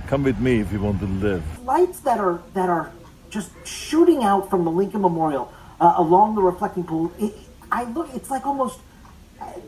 [0.07, 1.43] Come with me if you want to live.
[1.65, 2.93] Lights that are that are
[3.29, 7.11] just shooting out from the Lincoln Memorial uh, along the reflecting pool.
[7.19, 7.33] It,
[7.69, 8.79] I look, it's like almost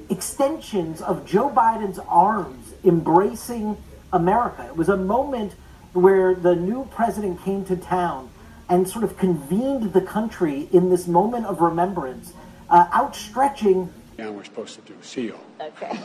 [0.10, 3.76] extensions of Joe Biden's arms embracing
[4.14, 4.66] America.
[4.66, 5.56] It was a moment
[5.92, 8.30] where the new president came to town
[8.70, 12.32] and sort of convened the country in this moment of remembrance,
[12.70, 13.92] uh, outstretching.
[14.18, 14.98] Yeah, we're supposed to do.
[15.02, 15.36] See you.
[15.60, 16.00] Okay.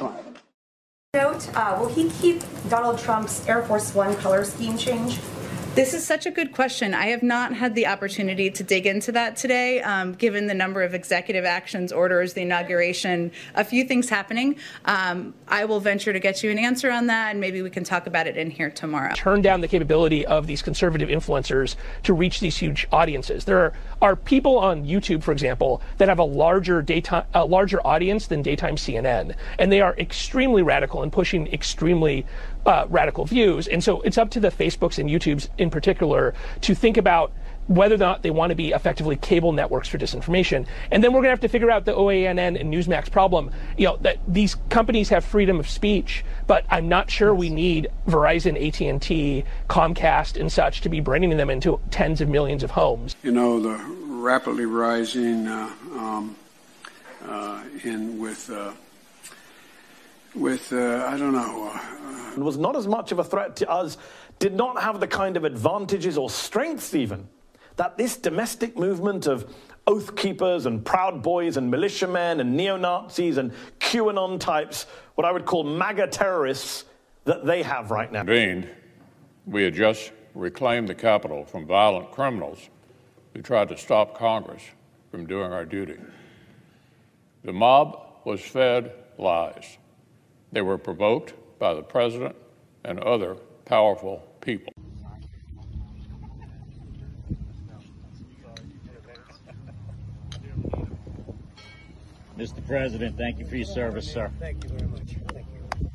[1.15, 5.21] Note, uh, will he keep Donald Trump's Air Force One color scheme change?
[5.75, 6.95] This is such a good question.
[6.95, 10.85] I have not had the opportunity to dig into that today, um, given the number
[10.85, 14.55] of executive actions, orders, the inauguration, a few things happening.
[14.85, 17.83] Um, I will venture to get you an answer on that, and maybe we can
[17.83, 19.15] talk about it in here tomorrow.
[19.15, 23.45] Turn down the capability of these conservative influencers to reach these huge audiences.
[23.45, 27.85] There are, are people on YouTube, for example, that have a larger daytime, a larger
[27.85, 32.25] audience than daytime CNN, and they are extremely radical and pushing extremely
[32.67, 33.69] uh, radical views.
[33.69, 37.33] And so it's up to the Facebooks and YouTubes in particular to think about
[37.67, 40.67] whether or not they want to be effectively cable networks for disinformation.
[40.91, 43.51] And then we're going to have to figure out the OANN and Newsmax problem.
[43.79, 47.89] You know, that these companies have freedom of speech, but I'm not sure we need
[48.07, 53.17] Verizon, AT&T, Comcast, and such to be bringing them into tens of millions of homes.
[53.23, 56.37] You know, the rapidly rising uh, um,
[57.27, 58.73] uh, in with uh,
[60.35, 61.81] with uh, I don't know.
[62.35, 63.97] and was not as much of a threat to us,
[64.39, 67.29] did not have the kind of advantages or strengths even
[67.77, 69.53] that this domestic movement of
[69.87, 75.33] oath keepers and proud boys and militiamen and neo Nazis and QAnon types, what I
[75.33, 76.85] would call MAGA terrorists,
[77.25, 78.21] that they have right now.
[78.21, 78.69] Convened,
[79.47, 82.69] we had just reclaimed the Capitol from violent criminals
[83.35, 84.63] who tried to stop Congress
[85.11, 85.97] from doing our duty.
[87.45, 89.79] The mob was fed lies.
[90.55, 92.37] They were provoked by the president
[92.85, 94.73] and other powerful people.
[102.39, 102.65] Mr.
[102.69, 104.31] President, thank you for your service, sir.
[104.39, 105.17] Thank you very much.
[105.33, 105.91] Thank you.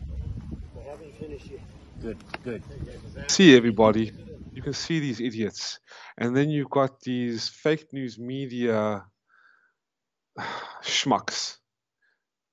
[0.78, 1.62] I haven't finished yet.
[2.02, 2.64] Good, good.
[3.32, 4.12] See everybody,
[4.54, 5.80] you can see these idiots,
[6.18, 9.06] and then you've got these fake news media
[10.84, 11.60] schmucks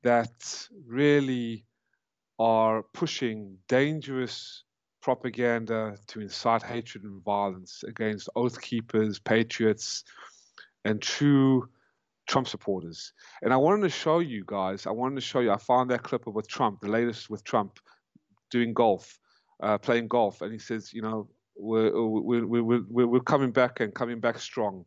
[0.05, 1.66] that really
[2.39, 4.65] are pushing dangerous
[5.01, 10.05] propaganda to incite hatred and violence against oath keepers, patriots,
[10.85, 11.69] and true
[12.27, 13.13] Trump supporters.
[13.43, 16.03] And I wanted to show you guys, I wanted to show you, I found that
[16.03, 17.79] clip with Trump, the latest with Trump
[18.51, 19.19] doing golf,
[19.63, 20.43] uh, playing golf.
[20.43, 24.85] And he says, you know, we're, we're, we're, we're, coming back and coming back strong.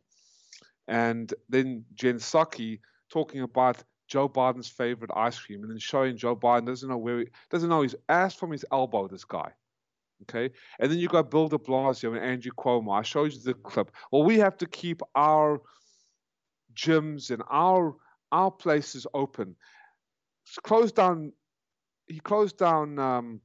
[0.86, 6.36] And then Jen Psaki talking about Joe Biden's favorite ice cream, and then showing Joe
[6.36, 9.08] Biden doesn't know where he doesn't know his ass from his elbow.
[9.08, 9.52] This guy,
[10.22, 10.50] okay.
[10.80, 12.98] And then you got Bill De Blasio and Andrew Cuomo.
[12.98, 13.92] I showed you the clip.
[14.10, 15.62] Well, we have to keep our
[16.74, 17.94] gyms and our
[18.32, 19.56] our places open.
[20.64, 21.32] Closed down.
[22.08, 22.98] He closed down.
[22.98, 23.40] Um,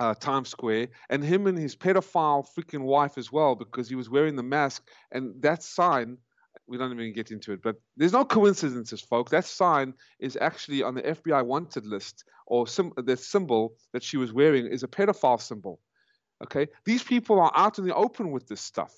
[0.00, 4.10] uh, Times Square, and him and his pedophile freaking wife as well, because he was
[4.10, 4.88] wearing the mask.
[5.12, 6.18] And that sign
[6.66, 9.30] we don't even get into it, but there's no coincidences, folks.
[9.30, 14.16] That sign is actually on the FBI wanted list, or sim- the symbol that she
[14.16, 15.80] was wearing is a pedophile symbol.
[16.42, 18.94] Okay, these people are out in the open with this stuff.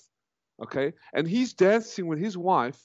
[0.61, 2.79] Okay, and he's dancing with his wife.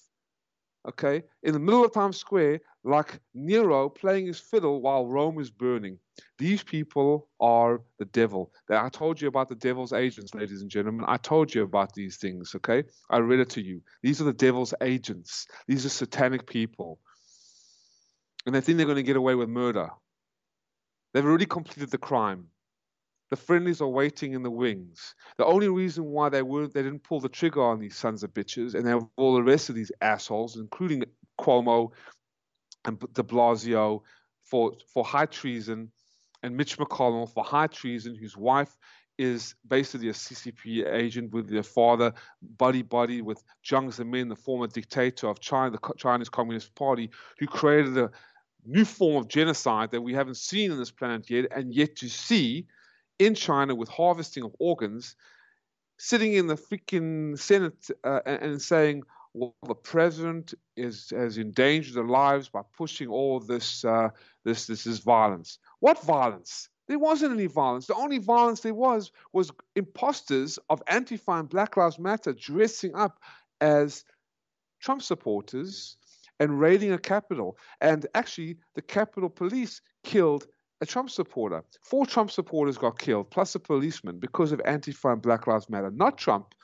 [0.88, 5.50] Okay, in the middle of Times Square, like Nero playing his fiddle while Rome is
[5.50, 5.98] burning.
[6.38, 8.50] These people are the devil.
[8.70, 11.04] I told you about the devil's agents, ladies and gentlemen.
[11.06, 12.84] I told you about these things, okay?
[13.10, 13.82] I read it to you.
[14.02, 15.46] These are the devil's agents.
[15.66, 16.98] These are satanic people.
[18.46, 19.90] And they think they're going to get away with murder.
[21.12, 22.46] They've already completed the crime.
[23.30, 25.14] The friendlies are waiting in the wings.
[25.38, 28.34] The only reason why they weren't, they didn't pull the trigger on these sons of
[28.34, 31.04] bitches, and they have all the rest of these assholes, including
[31.40, 31.92] Cuomo
[32.84, 34.02] and De Blasio,
[34.42, 35.92] for for high treason,
[36.42, 38.76] and Mitch McConnell for high treason, whose wife
[39.16, 42.12] is basically a CCP agent with their father,
[42.56, 47.46] buddy buddy with Jiang Zemin, the former dictator of China, the Chinese Communist Party, who
[47.46, 48.10] created a
[48.64, 52.08] new form of genocide that we haven't seen on this planet yet, and yet to
[52.08, 52.66] see
[53.20, 55.14] in China with harvesting of organs,
[55.98, 59.04] sitting in the freaking Senate uh, and, and saying,
[59.34, 64.08] well, the president is has endangered their lives by pushing all this uh,
[64.44, 65.58] this this is violence.
[65.78, 66.68] What violence?
[66.88, 67.86] There wasn't any violence.
[67.86, 73.20] The only violence there was was imposters of Antifa and Black Lives Matter dressing up
[73.60, 74.04] as
[74.80, 75.96] Trump supporters
[76.40, 77.56] and raiding a Capitol.
[77.80, 80.46] And actually, the Capitol Police killed
[80.80, 81.62] a Trump supporter.
[81.82, 85.90] Four Trump supporters got killed, plus a policeman, because of Antifa and Black Lives Matter.
[85.90, 86.54] Not Trump,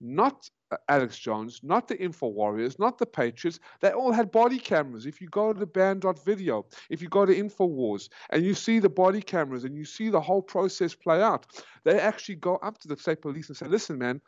[0.00, 3.58] not uh, Alex Jones, not the Info Warriors, not the Patriots.
[3.80, 5.06] They all had body cameras.
[5.06, 8.88] If you go to the banned.video, if you go to InfoWars and you see the
[8.88, 11.46] body cameras and you see the whole process play out,
[11.84, 14.20] they actually go up to the state police and say, listen, man,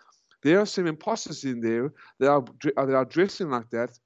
[0.43, 3.99] there are some imposters in there that are, that are dressing like that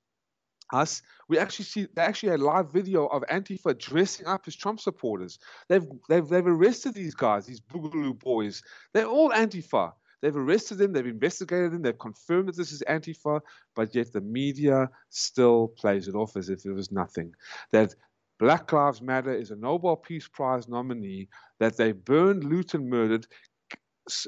[0.73, 4.81] us, we actually see they actually had live video of Antifa dressing up as Trump
[4.81, 5.39] supporters.
[5.69, 8.63] They've they've they've arrested these guys, these Boogaloo boys.
[8.93, 9.93] They're all Antifa.
[10.23, 13.41] They've arrested them, they've investigated them, they've confirmed that this is Antifa,
[13.75, 17.35] but yet the media still plays it off as if it was nothing.
[17.73, 17.93] That
[18.39, 23.27] Black Lives Matter is a Nobel Peace Prize nominee, that they burned, looted, and murdered,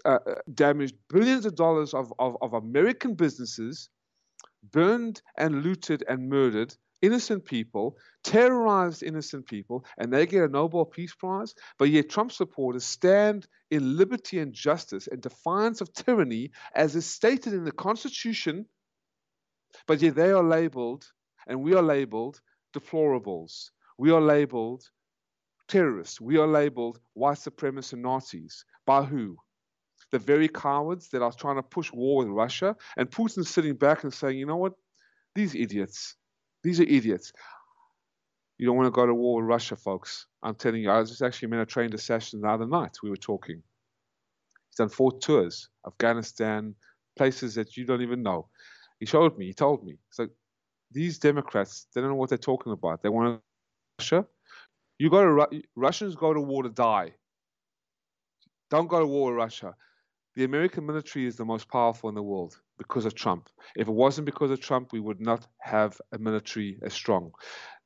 [0.05, 3.89] uh, uh, damaged billions of dollars of, of, of American businesses
[4.73, 10.87] burned and looted and murdered innocent people, terrorized innocent people, and they get a Nobel
[10.87, 11.55] Peace Prize.
[11.79, 17.07] But yet, Trump supporters stand in liberty and justice and defiance of tyranny, as is
[17.07, 18.67] stated in the Constitution.
[19.87, 21.05] But yet, they are labeled,
[21.47, 22.41] and we are labeled
[22.75, 23.71] deplorables.
[23.99, 24.85] We are labeled
[25.69, 26.21] terrorists.
[26.21, 28.65] We are labeled white supremacists and Nazis.
[28.87, 29.37] By who?
[30.11, 34.05] The very cowards that are trying to push war with Russia, and Putin's sitting back
[34.05, 34.75] and saying, you know what?
[35.35, 36.17] These idiots,
[36.63, 37.33] these are idiots.
[38.59, 40.27] You don't want to go to war with Russia, folks.
[40.43, 42.99] I'm telling you, I was just actually in a trained assassin the other night.
[43.03, 43.63] We were talking.
[44.71, 46.75] He's done four tours, Afghanistan,
[47.17, 48.49] places that you don't even know.
[49.01, 49.99] He showed me, he told me.
[50.11, 50.29] So
[50.93, 53.03] these Democrats, they don't know what they're talking about.
[53.03, 53.41] They want
[53.99, 54.25] Russia.
[54.99, 57.15] You go to Ru- Russians go to war to die.
[58.71, 59.75] Don't go to war with Russia
[60.37, 63.49] the American military is the most powerful in the world because of Trump.
[63.77, 67.33] If it wasn't because of Trump, we would not have a military as strong.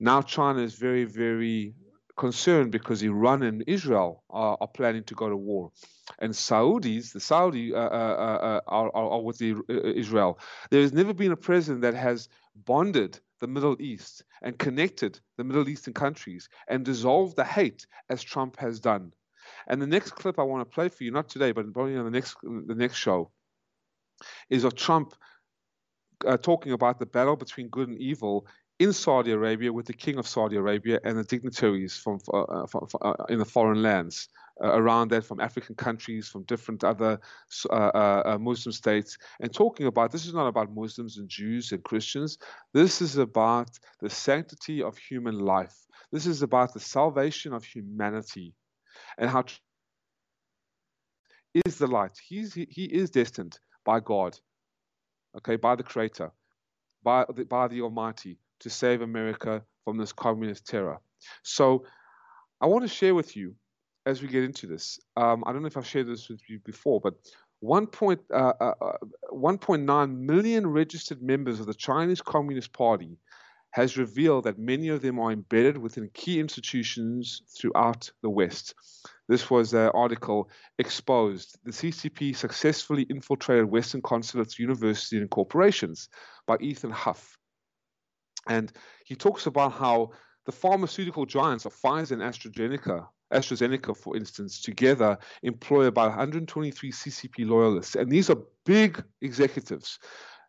[0.01, 1.75] Now China is very, very
[2.17, 5.71] concerned because Iran and Israel are, are planning to go to war,
[6.19, 10.39] and Saudis, the Saudi, uh, uh, uh, uh are, are, with the, uh, Israel.
[10.71, 15.45] There has never been a president that has bonded the Middle East and connected the
[15.45, 19.13] Middle Eastern countries and dissolved the hate as Trump has done.
[19.69, 22.05] And the next clip I want to play for you, not today, but probably on
[22.05, 23.31] the next the next show,
[24.49, 25.15] is of Trump
[26.27, 28.47] uh, talking about the battle between good and evil
[28.79, 32.67] in Saudi Arabia with the king of Saudi Arabia and the dignitaries from, uh, uh
[32.67, 34.29] from uh, in the foreign lands
[34.63, 37.21] uh, around that, from African countries, from different other
[37.71, 42.39] uh, Muslim states, and talking about this is not about Muslims and Jews and Christians.
[42.73, 45.77] This is about the sanctity of human life.
[46.11, 48.55] This is about the salvation of humanity
[49.19, 49.45] and how
[51.67, 52.19] is the light.
[52.27, 54.39] He's, he, he is destined by God,
[55.37, 56.31] okay, by the Creator,
[57.03, 60.99] by the, by the Almighty to save America from this communist terror.
[61.43, 61.85] So
[62.61, 63.55] I want to share with you
[64.07, 64.99] as we get into this.
[65.17, 67.15] Um, I don't know if I've shared this with you before, but
[67.63, 68.53] 1.9 uh,
[69.93, 73.19] uh, million registered members of the Chinese Communist Party
[73.71, 78.75] has revealed that many of them are embedded within key institutions throughout the West.
[79.29, 80.49] This was an article
[80.79, 81.59] exposed.
[81.65, 86.09] The CCP successfully infiltrated Western consulates, universities, and corporations
[86.47, 87.37] by Ethan Huff.
[88.49, 88.73] And
[89.05, 90.13] he talks about how
[90.47, 97.47] the pharmaceutical giants of Pfizer and AstraZeneca, AstraZeneca, for instance, together employ about 123 CCP
[97.47, 97.97] loyalists.
[97.97, 99.99] And these are big executives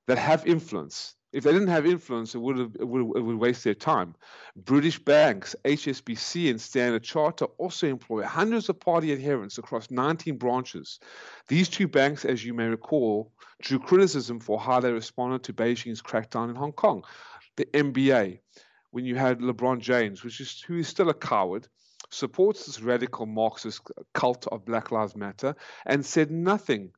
[0.08, 1.16] that have influence.
[1.32, 4.16] If they didn't have influence, it would have it would, it would waste their time.
[4.56, 11.00] British banks, HSBC, and Standard Charter also employ hundreds of party adherents across 19 branches.
[11.48, 16.02] These two banks, as you may recall, drew criticism for how they responded to Beijing's
[16.02, 17.04] crackdown in Hong Kong.
[17.58, 18.40] The NBA,
[18.90, 21.68] when you had LeBron James, which is who is still a coward,
[22.10, 23.82] supports this radical Marxist
[24.16, 25.56] cult of Black Lives Matter,
[25.86, 26.92] and said nothing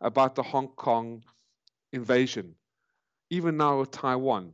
[0.00, 1.22] about the Hong Kong
[1.92, 2.54] invasion
[3.30, 4.52] even now Taiwan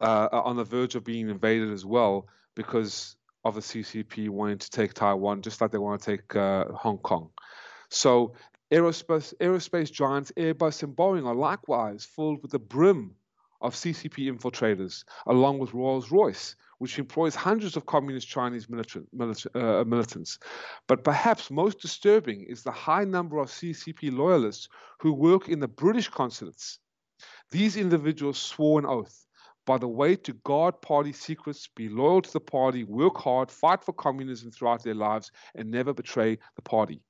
[0.00, 4.70] uh, on the verge of being invaded as well because of the CCP wanting to
[4.70, 7.30] take Taiwan, just like they want to take uh, Hong Kong.
[7.88, 8.34] So
[8.72, 13.14] aerospace, aerospace giants Airbus and Boeing are likewise filled with the brim
[13.60, 19.08] of CCP infiltrators, along with Rolls-Royce, which employs hundreds of communist Chinese militant,
[19.54, 20.40] uh, militants.
[20.88, 25.68] But perhaps most disturbing is the high number of CCP loyalists who work in the
[25.68, 26.80] British consulates
[27.52, 29.22] these individuals swore an oath
[29.64, 33.84] by the way to guard party secrets, be loyal to the party, work hard, fight
[33.84, 37.00] for communism throughout their lives, and never betray the party.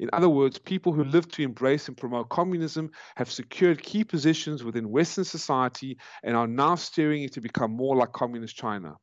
[0.00, 4.64] In other words, people who live to embrace and promote communism have secured key positions
[4.64, 8.96] within Western society and are now steering it to become more like communist China.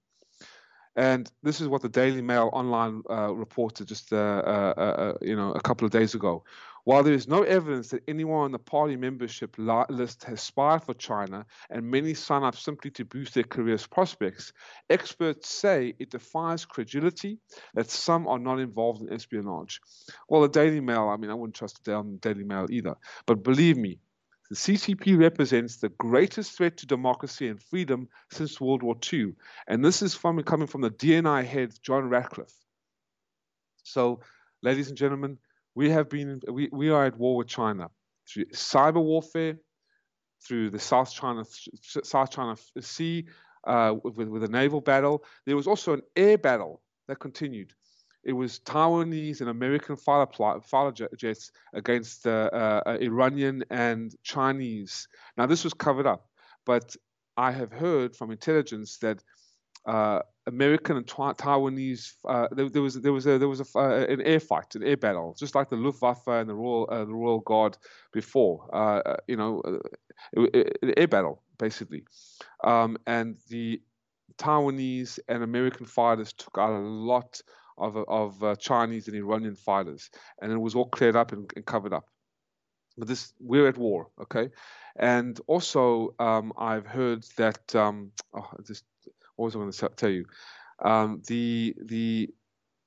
[0.98, 5.14] And this is what the Daily Mail online uh, reported just uh, uh, uh, uh
[5.22, 6.43] you know a couple of days ago.
[6.86, 10.94] While there is no evidence that anyone on the party membership list has spied for
[10.94, 14.54] China and many sign up simply to boost their careers prospects,
[14.88, 17.40] experts say it defies credulity
[17.74, 19.82] that some are not involved in espionage.
[20.30, 22.96] Well, the Daily Mail, I mean, I wouldn't trust the Daily Mail either.
[23.26, 24.00] But believe me,
[24.52, 29.34] the CCP represents the greatest threat to democracy and freedom since World War II.
[29.68, 32.54] And this is from coming from the DNI head, John Ratcliffe.
[33.82, 34.20] So,
[34.62, 35.40] ladies and gentlemen,
[35.76, 37.90] we have been we, we are at war with China
[38.28, 39.58] through cyber warfare,
[40.46, 41.44] through the South China
[41.84, 43.26] South China Sea
[43.68, 45.24] uh, with, with a naval battle.
[45.46, 47.74] There was also an air battle that continued.
[48.24, 55.08] It was Taiwanese and American fighter, fighter jets against uh, uh, Iranian and Chinese.
[55.38, 56.28] Now this was covered up,
[56.66, 56.96] but
[57.38, 59.22] I have heard from intelligence that
[59.86, 62.14] uh, American and Taiwanese.
[62.28, 64.84] Uh, there, there, was there was a, there was a, uh, an air fight, an
[64.84, 67.78] air battle, just like the Luftwaffe and the Royal uh, the Royal Guard
[68.12, 68.68] before.
[68.74, 69.62] Uh, uh, you know,
[70.36, 72.04] an air battle basically,
[72.64, 73.82] um, and the
[74.38, 77.42] Taiwanese and American fighters took out a lot
[77.78, 80.10] of of Chinese and Iranian fighters,
[80.42, 82.08] and it was all cleared up and, and covered up.
[82.98, 84.50] But this we're at war, okay,
[84.96, 88.84] and also um, I've heard that um, oh, just
[89.40, 90.26] I going to tell you?
[90.84, 92.30] Um, the the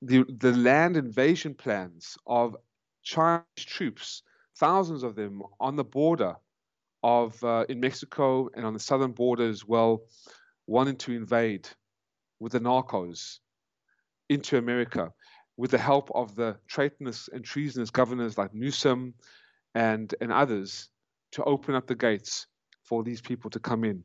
[0.03, 2.57] the the land invasion plans of
[3.03, 4.22] Chinese troops,
[4.59, 6.34] thousands of them on the border
[7.03, 10.03] of uh, in Mexico and on the southern border as well,
[10.66, 11.68] wanting to invade
[12.40, 13.38] with the narcos
[14.28, 15.12] into America
[15.59, 19.12] with the help of the traitorous and treasonous governors like Newsom
[19.74, 20.88] and and others
[21.32, 22.46] to open up the gates
[22.82, 24.03] for these people to come in.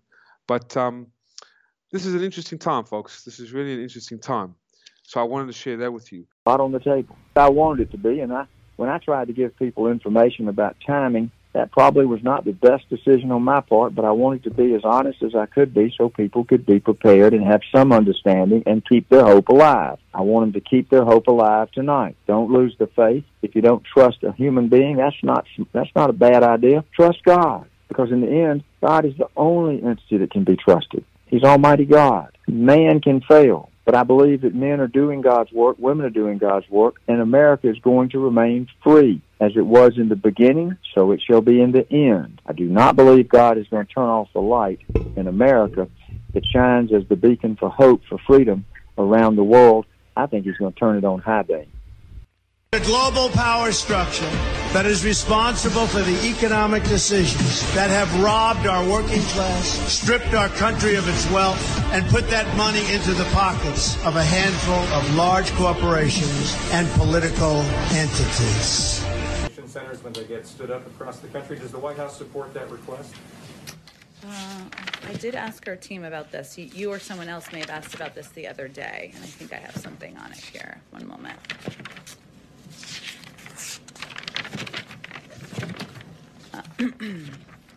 [0.48, 1.08] But um,
[1.94, 3.24] this is an interesting time, folks.
[3.24, 4.56] This is really an interesting time.
[5.04, 6.26] So I wanted to share that with you.
[6.48, 7.16] Right on the table.
[7.36, 10.76] I wanted it to be, and I when I tried to give people information about
[10.86, 14.50] timing, that probably was not the best decision on my part, but I wanted to
[14.50, 17.92] be as honest as I could be so people could be prepared and have some
[17.92, 20.00] understanding and keep their hope alive.
[20.16, 22.18] I want them to keep their hope alive tonight.
[22.26, 23.24] Don't lose the faith.
[23.44, 26.84] If you don't trust a human being, that's not that's not a bad idea.
[26.96, 31.06] Trust God because in the end, God is the only entity that can be trusted.
[31.34, 32.38] He's Almighty God.
[32.48, 36.38] Man can fail, but I believe that men are doing God's work, women are doing
[36.38, 39.20] God's work, and America is going to remain free.
[39.42, 42.40] As it was in the beginning, so it shall be in the end.
[42.46, 44.82] I do not believe God is going to turn off the light
[45.16, 45.90] in America.
[46.36, 48.66] It shines as the beacon for hope, for freedom
[48.96, 49.88] around the world.
[50.16, 51.68] I think He's going to turn it on high day.
[52.74, 54.30] A global power structure
[54.74, 60.50] that is responsible for the economic decisions that have robbed our working class, stripped our
[60.50, 61.62] country of its wealth,
[61.94, 67.62] and put that money into the pockets of a handful of large corporations and political
[67.92, 69.06] entities.
[69.68, 71.58] Centers when they get stood up across the country.
[71.58, 73.16] Does the White House support that request?
[74.24, 74.62] Uh,
[75.08, 76.60] I did ask our team about this.
[76.60, 79.28] You, you, or someone else may have asked about this the other day, and I
[79.28, 80.80] think I have something on it here.
[80.92, 81.40] One moment.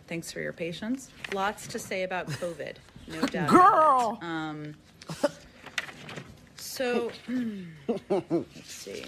[0.07, 1.09] Thanks for your patience.
[1.33, 2.75] Lots to say about COVID,
[3.07, 3.49] no doubt.
[3.49, 4.19] Girl!
[4.21, 4.75] Um,
[6.55, 9.05] so, let's see.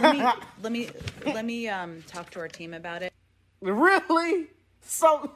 [0.00, 0.24] let me
[0.62, 0.88] let me
[1.26, 3.12] let me um, talk to our team about it.
[3.60, 4.48] Really?
[4.82, 5.30] So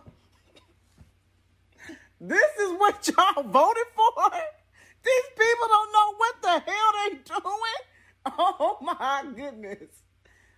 [2.21, 4.31] this is what y'all voted for?
[5.05, 7.81] These people don't know what the hell they're doing.
[8.39, 10.03] Oh my goodness.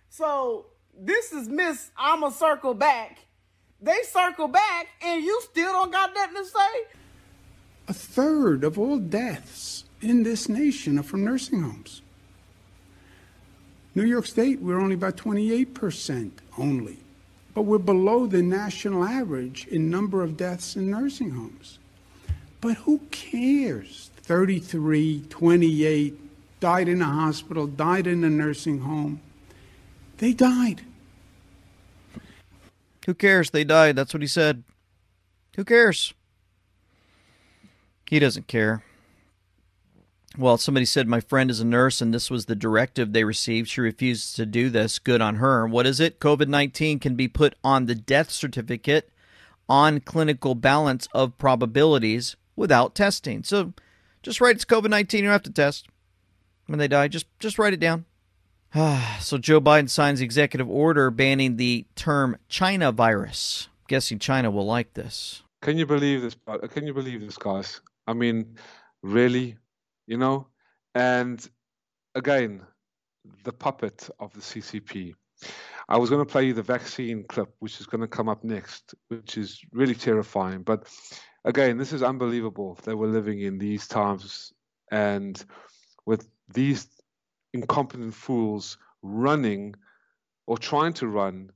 [0.09, 0.65] So
[0.97, 3.19] this is Miss I'ma circle back.
[3.81, 6.97] They circle back and you still don't got nothing to say?
[7.87, 12.01] A third of all deaths in this nation are from nursing homes.
[13.95, 16.97] New York State, we're only about 28% only,
[17.53, 21.79] but we're below the national average in number of deaths in nursing homes.
[22.61, 24.11] But who cares?
[24.23, 26.28] 33, 28,
[26.59, 29.21] died in a hospital, died in a nursing home.
[30.17, 30.81] They died.
[33.05, 33.51] Who cares?
[33.51, 33.95] They died.
[33.95, 34.63] That's what he said.
[35.55, 36.13] Who cares?
[38.07, 38.83] He doesn't care.
[40.37, 43.67] Well, somebody said my friend is a nurse and this was the directive they received.
[43.67, 44.99] She refuses to do this.
[44.99, 45.67] Good on her.
[45.67, 46.19] What is it?
[46.19, 49.09] COVID 19 can be put on the death certificate
[49.67, 53.43] on clinical balance of probabilities without testing.
[53.43, 53.73] So
[54.21, 55.19] just write it's COVID 19.
[55.19, 55.87] You don't have to test.
[56.69, 57.07] When they die.
[57.07, 58.05] Just just write it down.
[59.19, 63.67] so Joe Biden signs executive order banning the term China virus.
[63.81, 65.43] I'm guessing China will like this.
[65.61, 66.37] Can you believe this?
[66.47, 67.81] Uh, can you believe this, guys?
[68.07, 68.55] I mean,
[69.01, 69.57] really,
[70.07, 70.47] you know?
[70.95, 71.45] And
[72.15, 72.61] again,
[73.43, 75.13] the puppet of the CCP.
[75.87, 78.43] I was going to play you the vaccine clip, which is going to come up
[78.43, 80.61] next, which is really terrifying.
[80.61, 80.87] But
[81.45, 84.53] again, this is unbelievable that we're living in these times
[84.91, 85.43] and
[86.05, 86.87] with these
[87.53, 89.75] incompetent fools running
[90.47, 91.51] or trying to run.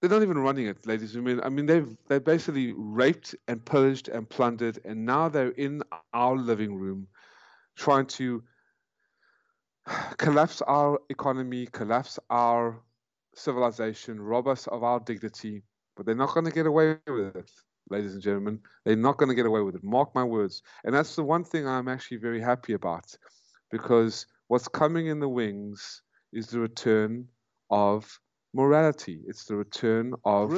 [0.00, 1.44] They're not even running it, ladies and gentlemen.
[1.44, 5.82] I mean, they've they basically raped and pillaged and plundered, and now they're in
[6.12, 7.08] our living room,
[7.76, 8.42] trying to
[10.18, 12.80] collapse our economy, collapse our
[13.34, 15.62] civilization, rob us of our dignity.
[15.96, 17.50] But they're not going to get away with it,
[17.90, 18.60] ladies and gentlemen.
[18.84, 19.84] They're not going to get away with it.
[19.84, 20.62] Mark my words.
[20.84, 23.16] And that's the one thing I'm actually very happy about,
[23.70, 27.28] because What's coming in the wings is the return
[27.70, 28.20] of
[28.52, 29.20] morality.
[29.26, 30.52] It's the return of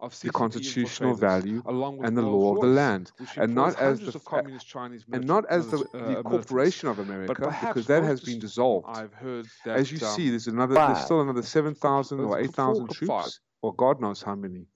[0.00, 1.62] of the constitutional value
[2.02, 5.68] and the law of the land, and not as the communist Chinese and not as
[5.68, 8.88] the, the uh, corporation of America, because that has been dissolved.
[8.88, 12.40] I've heard that, as you um, see, there's another, there's still another seven thousand or
[12.40, 14.66] eight thousand troops, or God knows how many.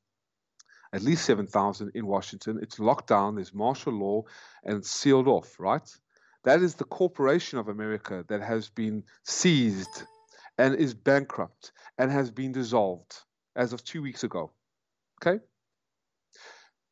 [0.92, 2.58] At least seven thousand in Washington.
[2.62, 3.34] It's locked down.
[3.34, 4.22] There's martial law,
[4.64, 5.58] and sealed off.
[5.58, 5.88] Right?
[6.44, 10.04] That is the corporation of America that has been seized
[10.58, 13.14] and is bankrupt and has been dissolved
[13.56, 14.52] as of two weeks ago.
[15.20, 15.42] Okay?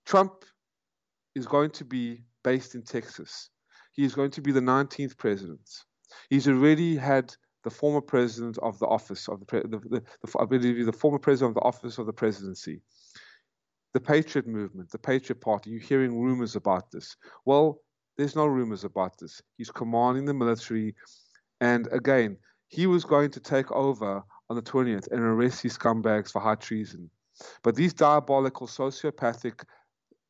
[0.04, 0.44] Trump
[1.34, 3.50] is going to be based in Texas.
[3.92, 5.68] He is going to be the 19th president.
[6.30, 10.92] He's already had the former president of the office of the, the, the, the the
[10.92, 12.82] former president of the office of the presidency.
[13.94, 17.16] The Patriot movement, the Patriot Party, you're hearing rumors about this.
[17.44, 17.80] Well,
[18.16, 19.40] there's no rumors about this.
[19.56, 20.94] He's commanding the military.
[21.60, 22.36] And again,
[22.68, 26.56] he was going to take over on the 20th and arrest these scumbags for high
[26.56, 27.10] treason.
[27.62, 29.64] But these diabolical sociopathic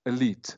[0.06, 0.56] elite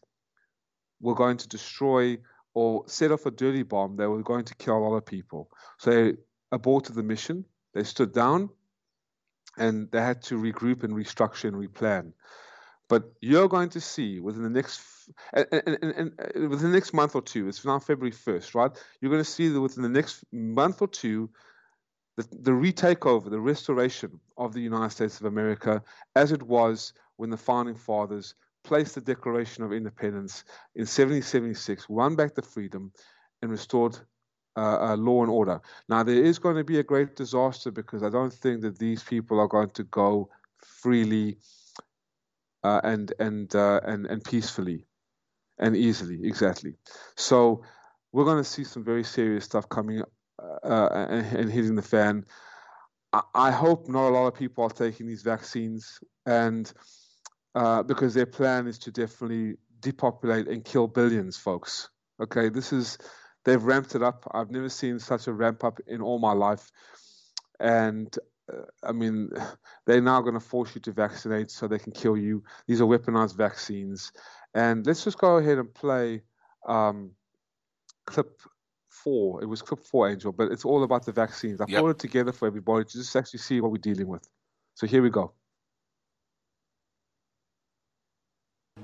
[1.00, 2.18] were going to destroy
[2.54, 3.96] or set off a dirty bomb.
[3.96, 5.50] They were going to kill a lot of people.
[5.78, 6.14] So they
[6.52, 7.44] aborted the mission.
[7.74, 8.50] They stood down
[9.58, 12.12] and they had to regroup and restructure and replan.
[12.88, 14.80] But you're going to see within the next
[15.32, 18.70] and, and, and, and, within the next month or two, it's now February 1st, right?
[19.00, 21.30] You're going to see that within the next month or two,
[22.16, 25.82] the, the retakeover, the restoration of the United States of America
[26.14, 28.34] as it was when the founding fathers
[28.64, 32.92] placed the Declaration of Independence in 1776, won back the freedom,
[33.42, 33.96] and restored
[34.56, 35.60] uh, uh, law and order.
[35.88, 39.02] Now, there is going to be a great disaster because I don't think that these
[39.02, 41.36] people are going to go freely
[42.66, 44.84] uh, and and uh, and and peacefully
[45.58, 46.20] and easily.
[46.24, 46.74] Exactly.
[47.16, 47.62] So
[48.12, 50.02] we're going to see some very serious stuff coming
[50.42, 52.24] uh, uh, and, and, hitting the fan.
[53.12, 56.70] I, I, hope not a lot of people are taking these vaccines, and
[57.54, 61.88] uh, because their plan is to definitely depopulate and kill billions, folks.
[62.20, 62.98] Okay, this is
[63.44, 64.30] they've ramped it up.
[64.34, 66.70] I've never seen such a ramp up in all my life,
[67.60, 68.14] and
[68.82, 69.30] I mean,
[69.86, 72.44] they're now going to force you to vaccinate so they can kill you.
[72.66, 74.12] These are weaponized vaccines.
[74.54, 76.22] And let's just go ahead and play
[76.66, 77.10] um,
[78.06, 78.40] clip
[78.88, 79.42] four.
[79.42, 81.60] It was clip four, Angel, but it's all about the vaccines.
[81.60, 81.82] I yep.
[81.82, 84.26] put it together for everybody to just actually see what we're dealing with.
[84.74, 85.32] So here we go.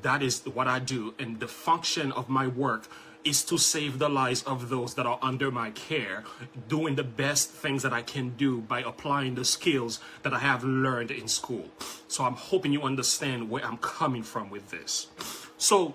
[0.03, 2.89] That is what I do, and the function of my work
[3.25, 6.25] is to save the lives of those that are under my care,
[6.69, 10.65] doing the best things that I can do by applying the skills that I have
[10.65, 11.69] learned in school.
[12.09, 15.09] So I'm hoping you understand where I'm coming from with this.
[15.57, 15.95] So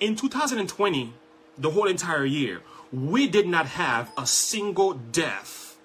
[0.00, 1.14] in 2020,
[1.58, 2.62] the whole entire year,
[2.92, 5.78] we did not have a single death.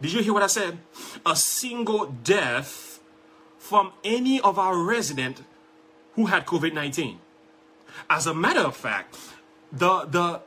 [0.00, 0.78] Did you hear what I said?
[1.26, 3.00] A single death
[3.58, 5.42] from any of our resident
[6.14, 7.18] who had COVID 19.
[8.08, 9.16] As a matter of fact,
[9.72, 10.40] the the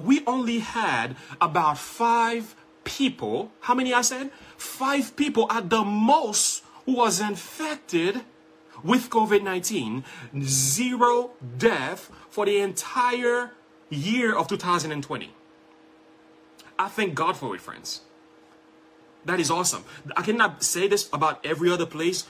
[0.00, 2.54] we only had about five
[2.84, 3.52] people.
[3.60, 4.30] How many I said?
[4.56, 8.22] Five people at the most who was infected
[8.82, 10.04] with COVID-19.
[10.42, 13.52] Zero death for the entire
[13.90, 15.34] year of 2020.
[16.78, 18.00] I thank God for it, friends.
[19.24, 19.84] That is awesome.
[20.16, 22.26] I cannot say this about every other place,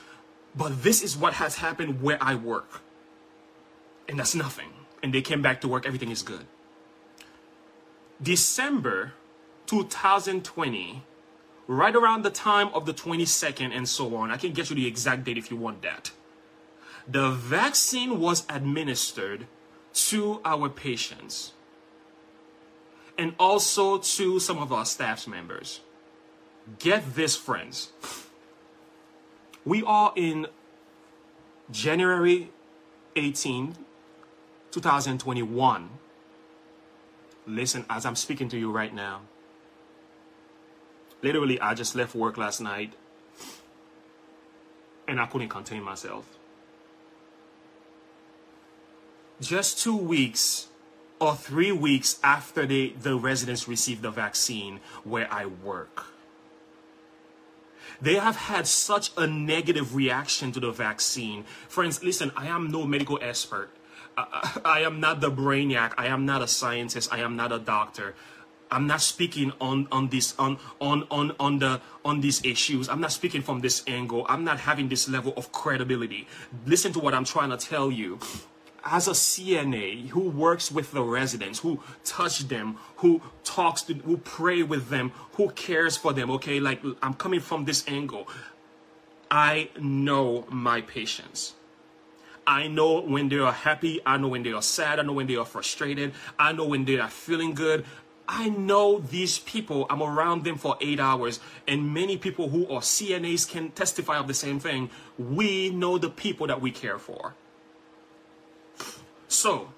[0.55, 2.81] but this is what has happened where I work.
[4.07, 6.47] And that's nothing and they came back to work, everything is good.
[8.21, 9.13] December
[9.67, 11.03] 2020,
[11.67, 14.87] right around the time of the 22nd and so on, I can get you the
[14.87, 16.11] exact date if you want that.
[17.07, 19.47] The vaccine was administered
[19.93, 21.53] to our patients.
[23.17, 25.81] and also to some of our staff members.
[26.79, 27.91] Get this, friends.
[29.65, 30.47] We are in
[31.71, 32.51] January
[33.15, 33.75] 18,
[34.73, 35.89] 2021.
[37.45, 39.21] Listen, as I'm speaking to you right now,
[41.21, 42.93] literally, I just left work last night
[45.07, 46.25] and I couldn't contain myself.
[49.39, 50.67] Just two weeks
[51.19, 56.07] or three weeks after the, the residents received the vaccine where I work.
[58.01, 61.43] They have had such a negative reaction to the vaccine.
[61.67, 63.69] Friends, listen, I am no medical expert.
[64.17, 65.93] I, am not the brainiac.
[65.97, 67.11] I am not a scientist.
[67.11, 68.15] I am not a doctor.
[68.71, 72.89] I'm not speaking on on this on on on on the on these issues.
[72.89, 74.25] I'm not speaking from this angle.
[74.27, 76.27] I'm not having this level of credibility.
[76.65, 78.19] Listen to what I'm trying to tell you.
[78.85, 84.17] As a CNA who works with the residents, who touch them, who talks to, who
[84.17, 86.29] pray with them, who cares for them.
[86.31, 88.27] Okay, like I'm coming from this angle.
[89.31, 91.53] I know my patients.
[92.45, 94.01] I know when they are happy.
[94.05, 94.99] I know when they are sad.
[94.99, 96.13] I know when they are frustrated.
[96.37, 97.85] I know when they are feeling good.
[98.27, 99.85] I know these people.
[99.89, 104.27] I'm around them for eight hours, and many people who are CNAs can testify of
[104.27, 104.89] the same thing.
[105.17, 107.35] We know the people that we care for.
[109.27, 109.69] So,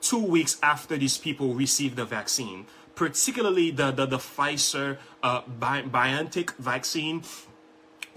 [0.00, 6.56] two weeks after these people received the vaccine, particularly the, the, the Pfizer uh, BioNTech
[6.56, 7.22] vaccine,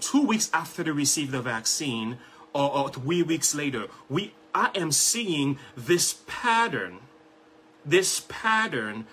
[0.00, 2.18] two weeks after they received the vaccine,
[2.56, 6.98] or, or three weeks later, we I am seeing this pattern,
[7.84, 9.06] this pattern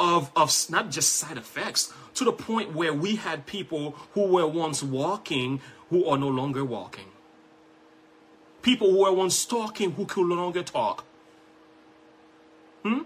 [0.00, 4.46] of, of not just side effects, to the point where we had people who were
[4.46, 7.06] once walking who are no longer walking.
[8.62, 11.04] People who were once talking who could no longer talk.
[12.82, 13.02] Hmm?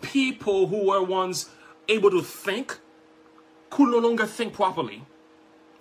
[0.00, 1.48] People who were once
[1.88, 2.78] able to think
[3.70, 5.04] could no longer think properly.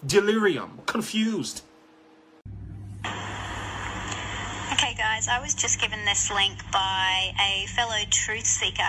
[0.06, 1.64] Delirium, confused.
[4.74, 8.82] Okay, guys, I was just given this link by a fellow truth seeker,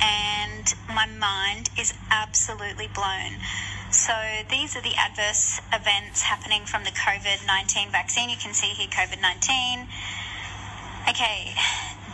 [0.00, 3.38] and my mind is absolutely blown.
[3.90, 4.12] So,
[4.50, 8.30] these are the adverse events happening from the COVID 19 vaccine.
[8.30, 9.88] You can see here COVID 19.
[11.08, 11.54] Okay,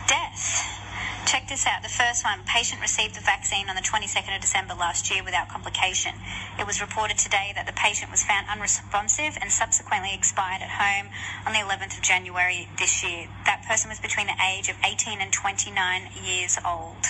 [0.07, 0.80] death.
[1.25, 1.83] Check this out.
[1.83, 5.47] The first one patient received the vaccine on the 22nd of December last year without
[5.49, 6.15] complication.
[6.59, 11.13] It was reported today that the patient was found unresponsive and subsequently expired at home
[11.45, 13.27] on the 11th of January this year.
[13.45, 17.05] That person was between the age of 18 and 29 years old.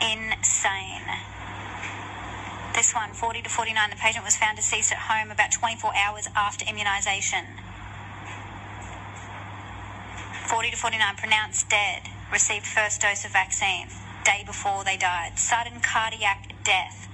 [0.00, 1.04] Insane.
[2.74, 6.28] This one, 40 to 49, the patient was found deceased at home about 24 hours
[6.34, 7.60] after immunisation.
[10.48, 13.88] 40 to 49, pronounced dead, received first dose of vaccine,
[14.24, 15.38] day before they died.
[15.38, 17.08] Sudden cardiac death.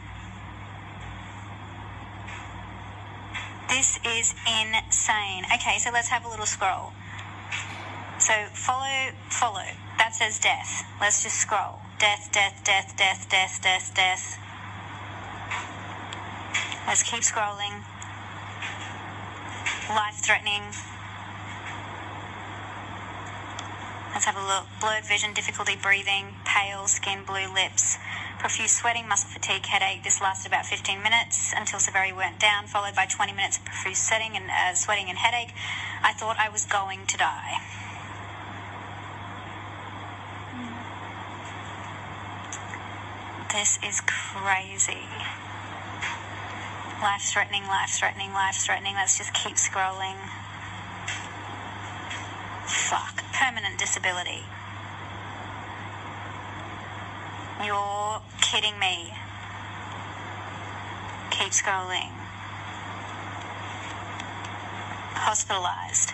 [3.68, 5.44] This is insane.
[5.52, 6.92] Okay, so let's have a little scroll.
[8.18, 9.66] So follow, follow.
[9.98, 10.84] That says death.
[11.00, 11.80] Let's just scroll.
[11.98, 14.38] Death, death, death, death, death, death, death.
[16.86, 17.84] Let's keep scrolling.
[19.90, 20.62] Life threatening.
[24.12, 24.66] Let's have a look.
[24.80, 27.98] Blurred vision, difficulty breathing, pale skin, blue lips,
[28.38, 30.02] profuse sweating, muscle fatigue, headache.
[30.02, 33.98] This lasted about 15 minutes until severity went down, followed by 20 minutes of profuse
[33.98, 35.54] sweating and uh, sweating and headache.
[36.02, 37.60] I thought I was going to die.
[43.52, 45.08] This is crazy.
[47.00, 48.94] Life threatening, life threatening, life threatening.
[48.94, 50.16] Let's just keep scrolling.
[52.68, 53.24] Fuck.
[53.32, 54.44] Permanent disability.
[57.64, 59.12] You're kidding me.
[61.30, 62.12] Keep scrolling.
[65.14, 66.12] Hospitalized.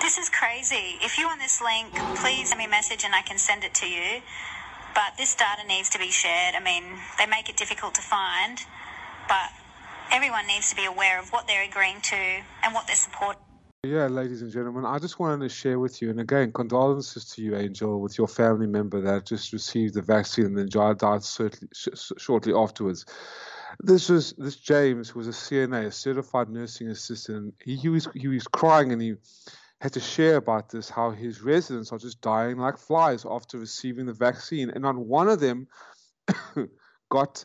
[0.00, 0.98] This is crazy.
[1.02, 3.74] If you want this link, please send me a message and I can send it
[3.74, 4.20] to you.
[4.94, 6.54] But this data needs to be shared.
[6.54, 6.84] I mean,
[7.18, 8.60] they make it difficult to find,
[9.28, 9.50] but
[10.12, 13.42] everyone needs to be aware of what they're agreeing to and what they're supporting.
[13.84, 17.42] Yeah, ladies and gentlemen, I just wanted to share with you, and again, condolences to
[17.42, 21.68] you, Angel, with your family member that just received the vaccine and then died certainly,
[21.74, 23.04] sh- shortly afterwards.
[23.82, 27.54] This was this James, who was a CNA, a certified nursing assistant.
[27.62, 29.16] He, he was he was crying and he
[29.82, 34.06] had to share about this, how his residents are just dying like flies after receiving
[34.06, 35.68] the vaccine, and not one of them
[37.10, 37.44] got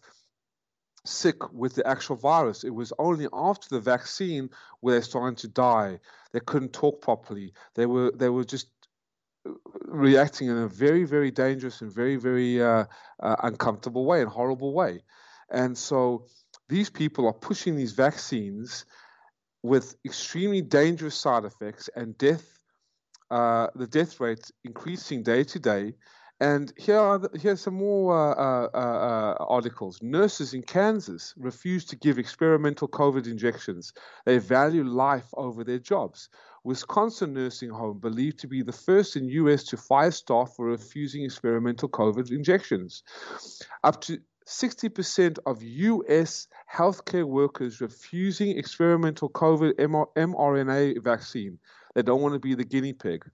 [1.09, 2.63] sick with the actual virus.
[2.63, 4.49] It was only after the vaccine
[4.79, 5.99] where they're starting to die.
[6.31, 7.53] They couldn't talk properly.
[7.75, 8.67] They were they were just
[9.47, 9.51] uh,
[9.85, 12.85] reacting in a very very dangerous and very very uh,
[13.19, 15.01] uh, uncomfortable way and horrible way.
[15.51, 16.27] And so
[16.67, 18.85] these people are pushing these vaccines
[19.63, 22.59] with extremely dangerous side effects and death,
[23.29, 25.95] uh, the death rate increasing day to day.
[26.41, 30.01] And here are the, here's some more uh, uh, uh, articles.
[30.01, 33.91] Nurses in Kansas refuse to give experimental COVID injections.
[34.25, 36.29] They value life over their jobs.
[36.63, 39.63] Wisconsin nursing home believed to be the first in U.S.
[39.65, 43.03] to fire staff for refusing experimental COVID injections.
[43.83, 51.59] Up to 60% of US healthcare workers refusing experimental COVID mRNA vaccine.
[51.93, 53.29] They don't want to be the guinea pig.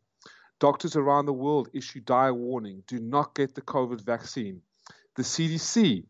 [0.59, 4.61] Doctors around the world issue dire warning do not get the COVID vaccine.
[5.15, 6.05] The CDC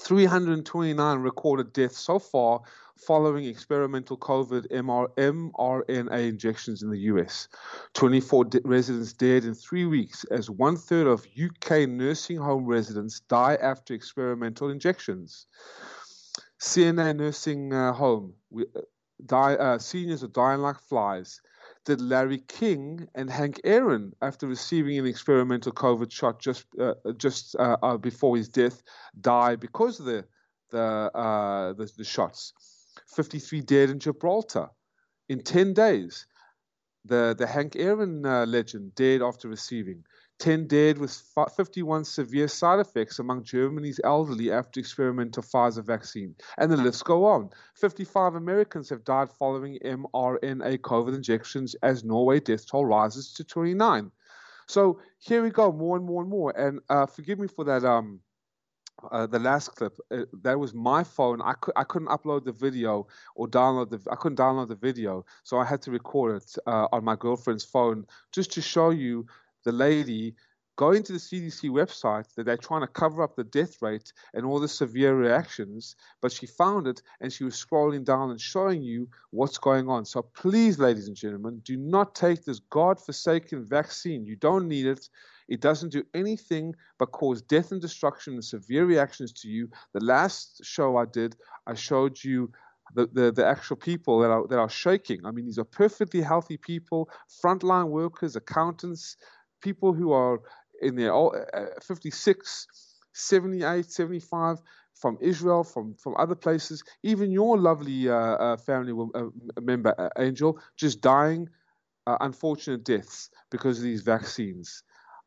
[0.00, 2.62] 329 recorded deaths so far
[2.96, 7.48] following experimental COVID MR, mRNA injections in the US.
[7.94, 13.20] 24 de- residents dead in three weeks as one third of UK nursing home residents
[13.20, 15.46] die after experimental injections.
[16.60, 18.80] CNA nursing uh, home, we, uh,
[19.24, 21.40] die, uh, seniors are dying like flies
[21.84, 27.56] did Larry King and Hank Aaron, after receiving an experimental COVID shot just uh, just
[27.56, 28.82] uh, uh, before his death,
[29.20, 30.24] die because of the
[30.70, 30.82] the,
[31.14, 32.52] uh, the, the shots.
[33.14, 34.68] 53 dead in Gibraltar
[35.28, 36.26] in 10 days.
[37.04, 40.04] The the Hank Aaron uh, legend died after receiving.
[40.38, 41.22] 10 dead with
[41.56, 46.34] 51 severe side effects among Germany's elderly after experimental Pfizer vaccine.
[46.58, 47.50] And the list go on.
[47.74, 54.10] 55 Americans have died following mRNA COVID injections as Norway death toll rises to 29.
[54.66, 56.52] So here we go, more and more and more.
[56.56, 57.84] And uh, forgive me for that.
[57.84, 58.20] Um,
[59.12, 62.50] uh, the last clip uh, that was my phone I, could, I couldn't upload the
[62.50, 66.56] video or download the i couldn't download the video so i had to record it
[66.66, 69.24] uh, on my girlfriend's phone just to show you
[69.68, 70.34] the lady
[70.76, 74.46] going to the CDC website that they're trying to cover up the death rate and
[74.46, 78.80] all the severe reactions, but she found it and she was scrolling down and showing
[78.80, 80.06] you what's going on.
[80.06, 84.24] So please, ladies and gentlemen, do not take this God-forsaken vaccine.
[84.24, 85.10] You don't need it.
[85.48, 89.68] It doesn't do anything but cause death and destruction and severe reactions to you.
[89.92, 92.52] The last show I did, I showed you
[92.94, 95.24] the, the, the, actual people that are, that are shaking.
[95.24, 97.10] I mean, these are perfectly healthy people,
[97.42, 99.16] frontline workers, accountants,
[99.60, 100.40] people who are
[100.80, 102.66] in their uh, 56,
[103.12, 104.58] 78, 75
[104.94, 109.24] from Israel, from, from other places, even your lovely uh, uh, family uh,
[109.60, 111.48] member, uh, Angel, just dying
[112.06, 114.82] uh, unfortunate deaths because of these vaccines.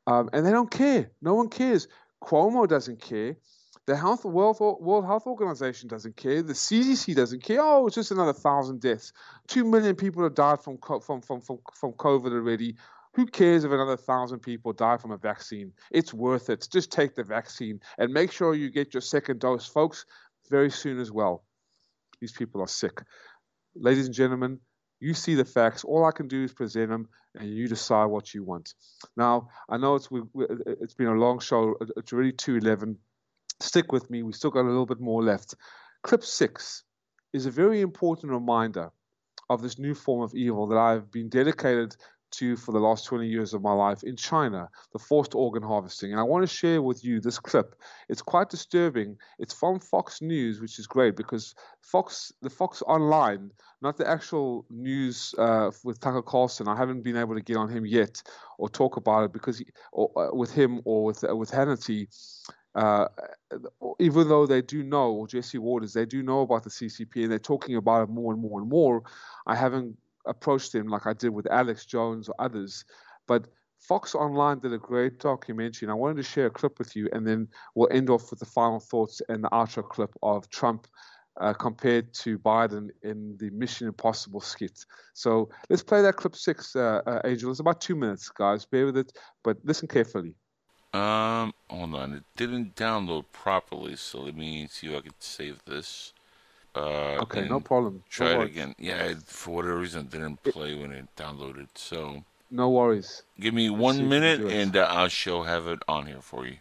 [0.08, 1.12] Um, and they don't care.
[1.22, 1.88] No one cares.
[2.24, 3.38] Cuomo doesn't care.
[3.88, 6.44] The Health World, World Health Organization doesn't care.
[6.44, 7.60] The CDC doesn't care.
[7.62, 9.12] Oh, it's just another thousand deaths.
[9.48, 12.76] Two million people have died from from from from, from COVID already.
[13.14, 15.74] Who cares if another thousand people die from a vaccine?
[15.92, 16.68] It's worth it.
[16.72, 20.06] Just take the vaccine and make sure you get your second dose, folks,
[20.50, 21.44] very soon as well.
[22.22, 23.02] These people are sick.
[23.76, 24.60] Ladies and gentlemen,
[25.00, 25.84] you see the facts.
[25.84, 28.74] All I can do is present them, and you decide what you want.
[29.18, 30.10] Now, I know it's
[30.82, 31.76] it's been a long show.
[31.98, 32.98] It's already two eleven.
[33.60, 34.24] Stick with me.
[34.24, 35.56] We still got a little bit more left.
[36.04, 36.84] Clip six
[37.34, 38.92] is a very important reminder
[39.50, 41.96] of this new form of evil that I've been dedicated
[42.32, 46.12] to for the last 20 years of my life in China, the forced organ harvesting.
[46.12, 47.76] And I want to share with you this clip.
[48.10, 49.18] It's quite disturbing.
[49.40, 53.52] It's from Fox News, which is great because Fox, the Fox Online,
[53.82, 56.68] not the actual news uh, with Tucker Carlson.
[56.68, 58.22] I haven't been able to get on him yet
[58.58, 62.08] or talk about it because he, or, uh, with him or with uh, with Hannity.
[62.74, 63.06] Uh,
[64.00, 67.32] even though they do know, or Jesse Watters, they do know about the CCP and
[67.32, 69.04] they're talking about it more and more and more.
[69.46, 72.86] I haven't approach him like I did with Alex Jones or others.
[73.28, 73.48] But
[73.80, 77.10] Fox Online did a great documentary, and I wanted to share a clip with you,
[77.14, 80.88] and then we'll end off with the final thoughts and the outro clip of Trump
[81.40, 84.86] uh, compared to Biden in the Mission Impossible skit.
[85.14, 87.50] So let's play that clip six, uh, uh, Angel.
[87.50, 88.66] It's about two minutes, guys.
[88.66, 89.14] Bear with it,
[89.44, 90.36] but listen carefully.
[90.94, 92.14] Um, hold on.
[92.14, 96.14] It didn't download properly, so let me see if I can save this.
[96.74, 98.04] Uh, okay, no problem.
[98.10, 98.76] Try no it again.
[98.80, 101.68] Yeah, it, for whatever reason, it didn't play when it downloaded.
[101.76, 103.24] So no worries.
[103.40, 106.58] Give me one minute, and uh, I shall have it on here for you.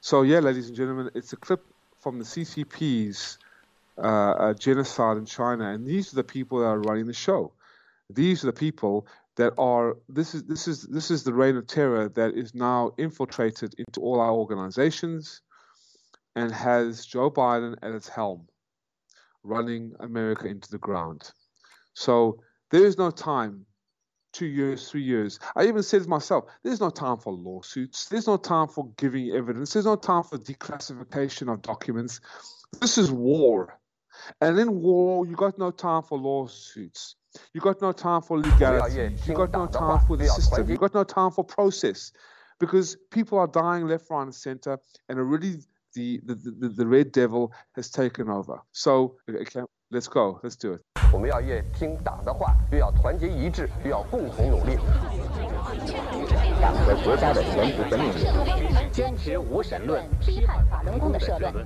[0.00, 1.64] So yeah, ladies and gentlemen, it's a clip
[2.00, 3.38] from the CCP's
[3.98, 7.52] uh, uh, genocide in China, and these are the people that are running the show.
[8.10, 9.06] These are the people
[9.36, 12.92] that are this is this is this is the reign of terror that is now
[12.98, 15.40] infiltrated into all our organizations
[16.34, 18.48] and has Joe Biden at its helm
[19.44, 21.32] running America into the ground.
[21.94, 23.66] So There is no time
[24.32, 25.40] two years, three years.
[25.56, 28.08] I even said to myself, there's no time for lawsuits.
[28.08, 29.74] There's no time for giving evidence.
[29.74, 32.20] There's no time for declassification of documents.
[32.80, 33.80] This is war.
[34.40, 37.16] And in war, you got no time for lawsuits.
[37.54, 39.20] You got no time for legality.
[39.24, 40.70] You got no time for the system.
[40.70, 42.12] You got no time for process.
[42.60, 44.78] Because people are dying left, right, and center,
[45.08, 45.58] and already
[45.93, 48.61] the, the, the, the red devil has taken over.
[48.71, 49.61] So, okay,
[49.91, 50.39] let's go.
[50.43, 50.81] Let's do it.
[51.13, 54.77] 我们要越听党的话，越要团结一致，越要共同努力。
[56.61, 61.65] 党和国家的前途和命运，坚持无神论，批判法轮功的社论，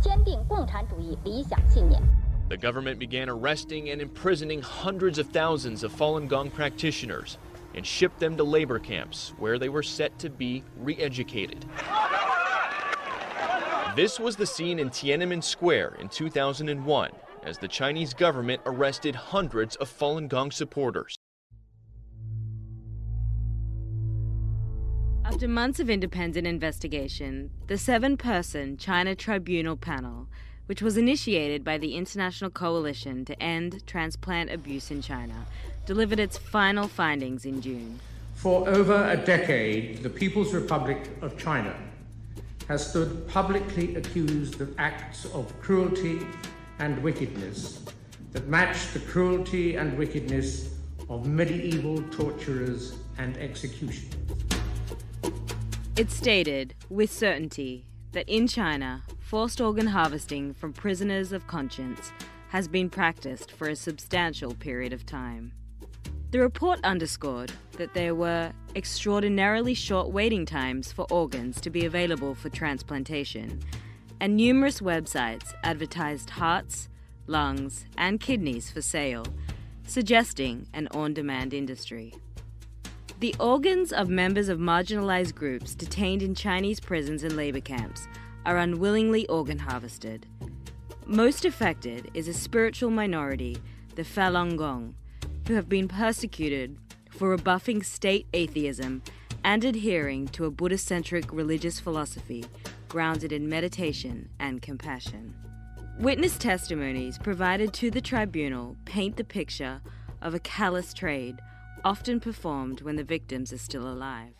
[0.00, 2.00] 坚定共产主义理想信念。
[2.48, 7.36] The government began arresting and imprisoning hundreds of thousands of Falun Gong practitioners
[7.74, 11.64] and shipped them to labor camps where they were set to be re educated.
[13.97, 17.09] This was the scene in Tiananmen Square in 2001
[17.41, 21.15] as the Chinese government arrested hundreds of Falun Gong supporters.
[25.25, 30.27] After months of independent investigation, the seven person China Tribunal panel,
[30.67, 35.47] which was initiated by the International Coalition to End Transplant Abuse in China,
[35.87, 37.99] delivered its final findings in June.
[38.35, 41.75] For over a decade, the People's Republic of China
[42.67, 46.25] has stood publicly accused of acts of cruelty
[46.79, 47.83] and wickedness
[48.33, 50.75] that match the cruelty and wickedness
[51.09, 54.13] of medieval torturers and executioners.
[55.95, 62.11] It stated, with certainty, that in China, forced organ harvesting from prisoners of conscience
[62.49, 65.53] has been practiced for a substantial period of time.
[66.37, 72.35] The report underscored that there were extraordinarily short waiting times for organs to be available
[72.35, 73.59] for transplantation
[74.19, 76.89] and numerous websites advertised hearts,
[77.25, 79.25] lungs, and kidneys for sale,
[79.87, 82.13] suggesting an on demand industry.
[83.19, 88.07] The organs of members of marginalized groups detained in Chinese prisons and labor camps
[88.45, 90.27] are unwillingly organ harvested.
[91.07, 93.57] Most affected is a spiritual minority,
[93.95, 94.93] the Falun Gong,
[95.47, 96.77] who have been persecuted
[97.09, 99.01] for rebuffing state atheism
[99.45, 102.43] and adhering to a Buddhist centric religious philosophy
[102.89, 105.33] grounded in meditation and compassion.
[105.99, 109.81] Witness testimonies provided to the tribunal paint the picture
[110.21, 111.39] of a callous trade,
[111.85, 114.33] often performed when the victims are still alive.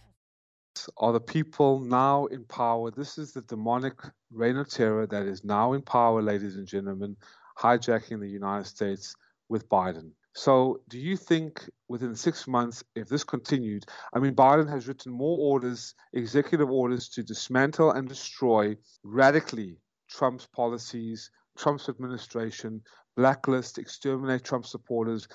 [0.97, 2.91] Are the people now in power?
[2.91, 3.93] This is the demonic
[4.31, 7.15] reign of terror that is now in power, ladies and gentlemen,
[7.57, 9.15] hijacking the United States
[9.49, 10.11] with Biden.
[10.37, 15.11] So, do you think within six months, if this continued, I mean, Biden has written
[15.11, 22.83] more orders, executive orders to dismantle and destroy radically Trump's policies, Trump's administration,
[23.15, 25.27] blacklist, exterminate Trump supporters.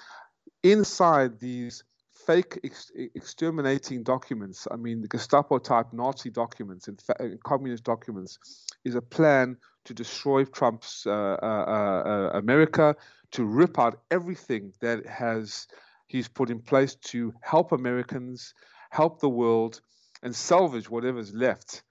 [0.62, 1.82] Inside these
[2.26, 8.38] fake ex- exterminating documents, I mean, the Gestapo type Nazi documents and, fa- communist documents,
[8.84, 11.10] is a plan to destroy Trump's uh,
[11.42, 12.94] uh, uh, America,
[13.32, 15.66] to rip out everything that has
[16.06, 18.54] he's put in place to help Americans,
[18.90, 19.80] help the world,
[20.22, 21.82] and salvage whatever's left,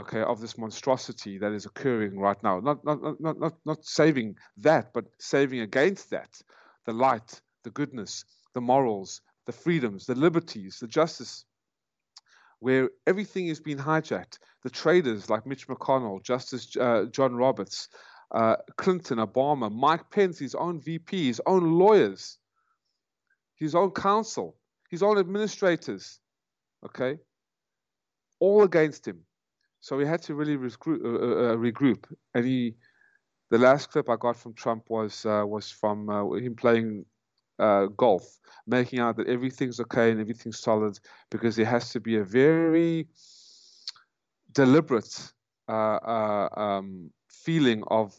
[0.00, 2.58] okay, of this monstrosity that is occurring right now.
[2.60, 6.40] Not not not not not saving that, but saving against that,
[6.86, 9.20] the light, the goodness, the morals,
[9.50, 11.44] the freedoms, the liberties, the justice.
[12.60, 17.88] Where everything is being hijacked, the traders like Mitch McConnell, Justice uh, John Roberts,
[18.32, 22.38] uh, Clinton, Obama, Mike Pence, his own VP, his own lawyers,
[23.56, 24.56] his own counsel,
[24.90, 26.20] his own administrators,
[26.84, 27.18] okay,
[28.38, 29.20] all against him.
[29.80, 31.00] So he had to really regroup.
[31.02, 32.04] Uh, uh, uh, regroup.
[32.34, 32.76] And he,
[33.50, 37.06] the last clip I got from Trump was uh, was from him playing
[37.96, 40.98] golf, making out that everything's okay and everything's solid
[41.30, 43.06] because there has to be a very
[44.52, 45.32] deliberate
[45.68, 48.14] um, feeling of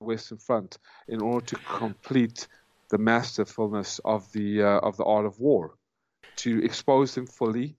[0.00, 0.78] Western Front
[1.08, 2.46] in order to complete
[2.90, 5.74] the masterfulness of the uh, of the art of war,
[6.36, 7.76] to expose them fully,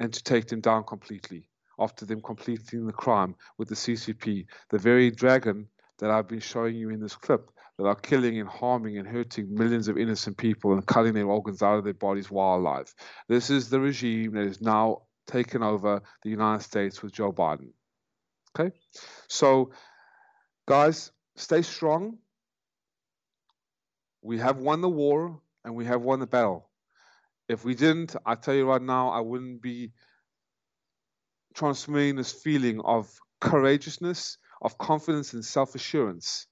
[0.00, 1.48] and to take them down completely
[1.78, 5.68] after them completing the crime with the CCP, the very dragon
[5.98, 9.52] that I've been showing you in this clip that are killing and harming and hurting
[9.52, 12.92] millions of innocent people and cutting their organs out of their bodies while alive.
[13.28, 17.72] This is the regime that is now taken over the United States with Joe Biden.
[18.58, 18.74] Okay?
[19.28, 19.72] So,
[20.66, 22.18] guys, stay strong.
[24.22, 26.68] We have won the war and we have won the battle.
[27.48, 29.92] If we didn't, I tell you right now, I wouldn't be
[31.54, 33.10] transmitting this feeling of
[33.40, 36.46] courageousness, of confidence and self assurance.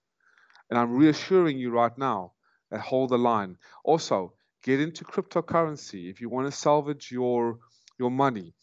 [0.72, 2.32] And I'm reassuring you right now
[2.70, 3.58] that hold the line.
[3.84, 7.58] Also, get into cryptocurrency if you want to salvage your
[7.98, 8.54] your money.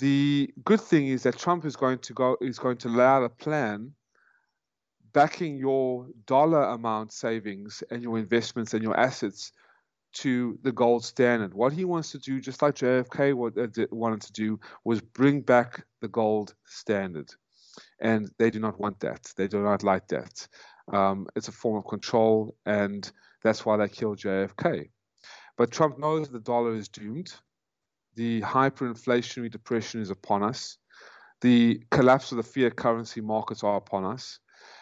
[0.00, 3.22] The good thing is that Trump is going to go is going to lay out
[3.22, 3.92] a plan
[5.12, 9.52] backing your dollar amount savings and your investments and your assets
[10.14, 11.54] to the gold standard.
[11.54, 15.84] What he wants to do, just like JFK uh, wanted to do, was bring back
[16.00, 17.30] the gold standard.
[18.00, 19.32] And they do not want that.
[19.36, 20.48] They do not like that.
[20.90, 23.10] Um, it's a form of control, and
[23.42, 24.90] that's why they killed JFK.
[25.56, 27.32] But Trump knows the dollar is doomed.
[28.16, 30.78] The hyperinflationary depression is upon us.
[31.40, 34.38] The collapse of the fiat currency markets are upon us.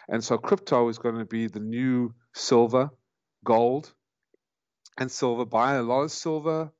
[0.09, 2.89] And so crypto is going to be the new silver,
[3.43, 3.93] gold,
[4.97, 5.45] and silver.
[5.45, 6.71] Buy a lot of silver.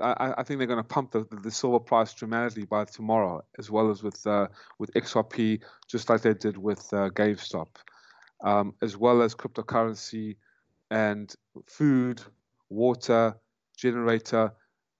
[0.00, 3.90] I, think they're going to pump the, the, silver price dramatically by tomorrow, as well
[3.90, 7.68] as with uh, with XRP, just like they did with uh, GameStop,
[8.44, 10.36] um, as well as cryptocurrency
[10.90, 11.34] and
[11.66, 12.22] food,
[12.68, 13.36] water,
[13.76, 14.52] generator.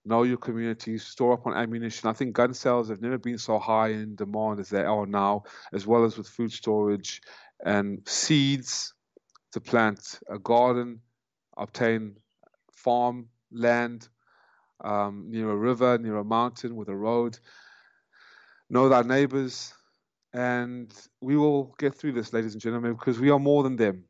[0.03, 2.09] Know your community, store up on ammunition.
[2.09, 5.43] I think gun sales have never been so high in demand as they are now,
[5.73, 7.21] as well as with food storage
[7.63, 8.93] and seeds
[9.53, 10.99] to plant a garden
[11.57, 12.15] obtain
[12.71, 14.09] farm land
[14.83, 17.39] um, near a river, near a mountain with a road.
[18.69, 19.73] Know thy neighbors,
[20.35, 24.03] and we will get through this, ladies and gentlemen, because we are more than them.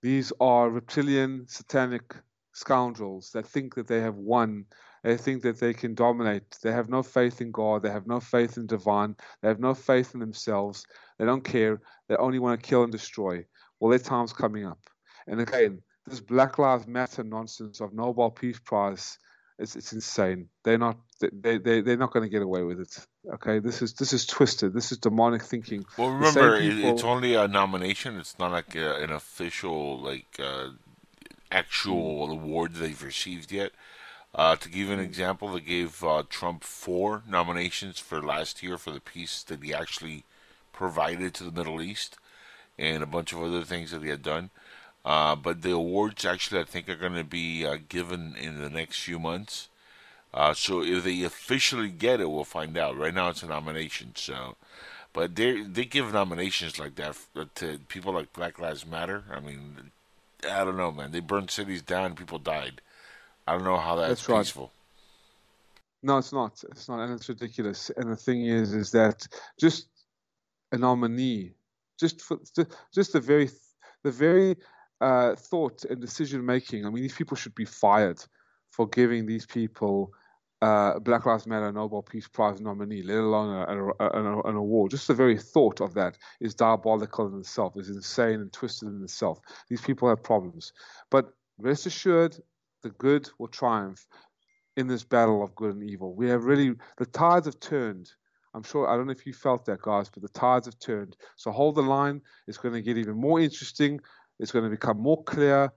[0.00, 2.14] These are reptilian, satanic
[2.52, 4.66] scoundrels that think that they have won.
[5.02, 6.44] They think that they can dominate.
[6.62, 7.82] They have no faith in God.
[7.82, 9.16] They have no faith in divine.
[9.42, 10.86] They have no faith in themselves.
[11.18, 11.80] They don't care.
[12.08, 13.44] They only want to kill and destroy.
[13.80, 14.78] Well, their time's coming up.
[15.26, 19.18] And again, this Black Lives Matter nonsense of Nobel Peace Prize,
[19.62, 20.48] it's, it's insane.
[20.64, 23.06] They're not they they they're not going to get away with it.
[23.34, 24.74] Okay, this is this is twisted.
[24.74, 25.84] This is demonic thinking.
[25.96, 26.90] Well, remember, people...
[26.90, 28.18] it's only a nomination.
[28.18, 30.70] It's not like a, an official like uh,
[31.50, 32.32] actual mm.
[32.32, 33.72] award they've received yet.
[34.34, 38.90] Uh, to give an example, they gave uh, Trump four nominations for last year for
[38.90, 40.24] the peace that he actually
[40.72, 42.16] provided to the Middle East,
[42.78, 44.50] and a bunch of other things that he had done.
[45.04, 48.70] Uh, but the awards actually, I think, are going to be uh, given in the
[48.70, 49.68] next few months.
[50.32, 52.96] Uh, so if they officially get it, we'll find out.
[52.96, 54.12] Right now, it's a nomination.
[54.14, 54.56] So,
[55.12, 57.16] but they they give nominations like that
[57.56, 59.24] to people like Black Lives Matter.
[59.30, 59.90] I mean,
[60.48, 61.10] I don't know, man.
[61.10, 62.80] They burned cities down, people died.
[63.46, 64.62] I don't know how that's, that's peaceful.
[64.62, 64.70] Right.
[66.04, 66.64] No, it's not.
[66.70, 67.90] It's not, and it's ridiculous.
[67.96, 69.26] And the thing is, is that
[69.58, 69.88] just
[70.72, 71.52] a nominee,
[71.98, 72.38] just for
[72.94, 73.50] just the very
[74.02, 74.56] the very
[75.02, 76.86] uh, thought and decision making.
[76.86, 78.22] I mean, these people should be fired
[78.70, 80.12] for giving these people
[80.62, 84.92] uh, Black Lives Matter Nobel Peace Prize nominee, let alone a, a, a, an award.
[84.92, 89.02] Just the very thought of that is diabolical in itself, is insane and twisted in
[89.02, 89.40] itself.
[89.68, 90.72] These people have problems.
[91.10, 92.36] But rest assured,
[92.82, 94.06] the good will triumph
[94.76, 96.14] in this battle of good and evil.
[96.14, 98.10] We have really, the tides have turned.
[98.54, 101.16] I'm sure, I don't know if you felt that, guys, but the tides have turned.
[101.36, 102.20] So hold the line.
[102.46, 104.00] It's going to get even more interesting.
[104.42, 105.72] It's going to become more clear,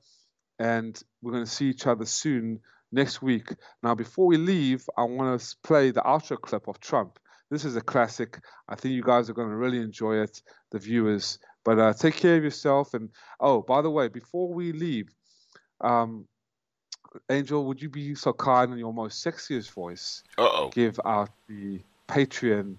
[0.57, 2.59] and we're going to see each other soon
[2.91, 3.53] next week.
[3.83, 7.19] Now, before we leave, I want to play the outro clip of Trump.
[7.51, 8.39] This is a classic.
[8.67, 10.41] I think you guys are going to really enjoy it,
[10.71, 11.37] the viewers.
[11.63, 12.95] But uh, take care of yourself.
[12.95, 15.09] And oh, by the way, before we leave,
[15.81, 16.25] um,
[17.29, 20.23] Angel, would you be so kind in your most sexiest voice?
[20.39, 20.69] Uh-oh.
[20.69, 22.77] Give out the Patreon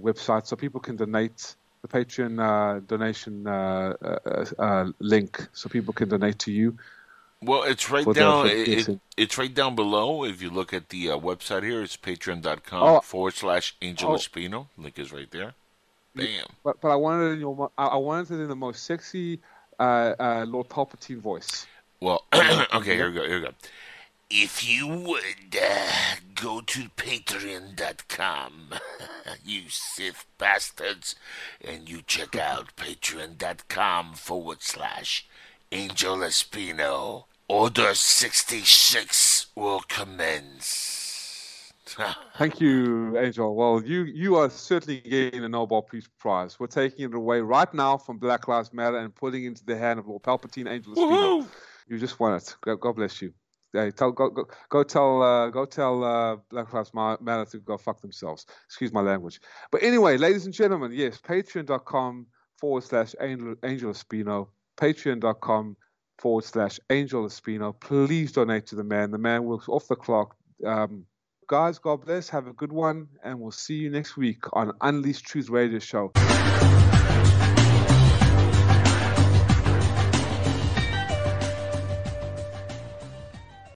[0.00, 5.92] website so people can donate the Patreon uh, donation uh, uh, uh, link so people
[5.92, 6.78] can donate to you.
[7.42, 8.46] Well, it's right down.
[8.46, 10.24] it, it, it's right down below.
[10.24, 13.00] If you look at the uh, website here, it's patreon.com oh.
[13.00, 14.14] forward slash Angel oh.
[14.14, 14.68] Espino.
[14.78, 15.54] Link is right there.
[16.14, 16.46] Bam.
[16.62, 19.40] But but I wanted it in your I wanted it in the most sexy
[19.80, 21.66] uh, Lord Palpatine voice.
[22.00, 23.26] Well, okay, here we go.
[23.26, 23.52] Here we go.
[24.34, 25.92] If you would uh,
[26.34, 28.70] go to patreon.com,
[29.44, 31.16] you Sith bastards,
[31.62, 35.26] and you check out patreon.com forward slash
[35.70, 41.70] Angel Espino, Order 66 will commence.
[42.38, 43.54] Thank you, Angel.
[43.54, 46.58] Well, you, you are certainly getting a Nobel Peace Prize.
[46.58, 49.76] We're taking it away right now from Black Lives Matter and putting it into the
[49.76, 51.46] hand of Lord Palpatine, Angel Espino.
[51.86, 52.56] You just won it.
[52.62, 53.34] God bless you.
[53.72, 57.78] Hey, tell go go, go tell uh, go tell uh, Black Lives Matter to go
[57.78, 58.46] fuck themselves.
[58.66, 59.40] Excuse my language.
[59.70, 62.26] But anyway, ladies and gentlemen, yes, patreon.com
[62.58, 64.48] forward slash Angel, Angel Espino.
[64.78, 65.76] Patreon.com
[66.18, 67.78] forward slash Angel Espino.
[67.78, 69.10] Please donate to the man.
[69.10, 70.36] The man works off the clock.
[70.64, 71.04] Um,
[71.48, 72.28] guys, God bless.
[72.28, 76.12] Have a good one, and we'll see you next week on Unleashed Truth Radio Show.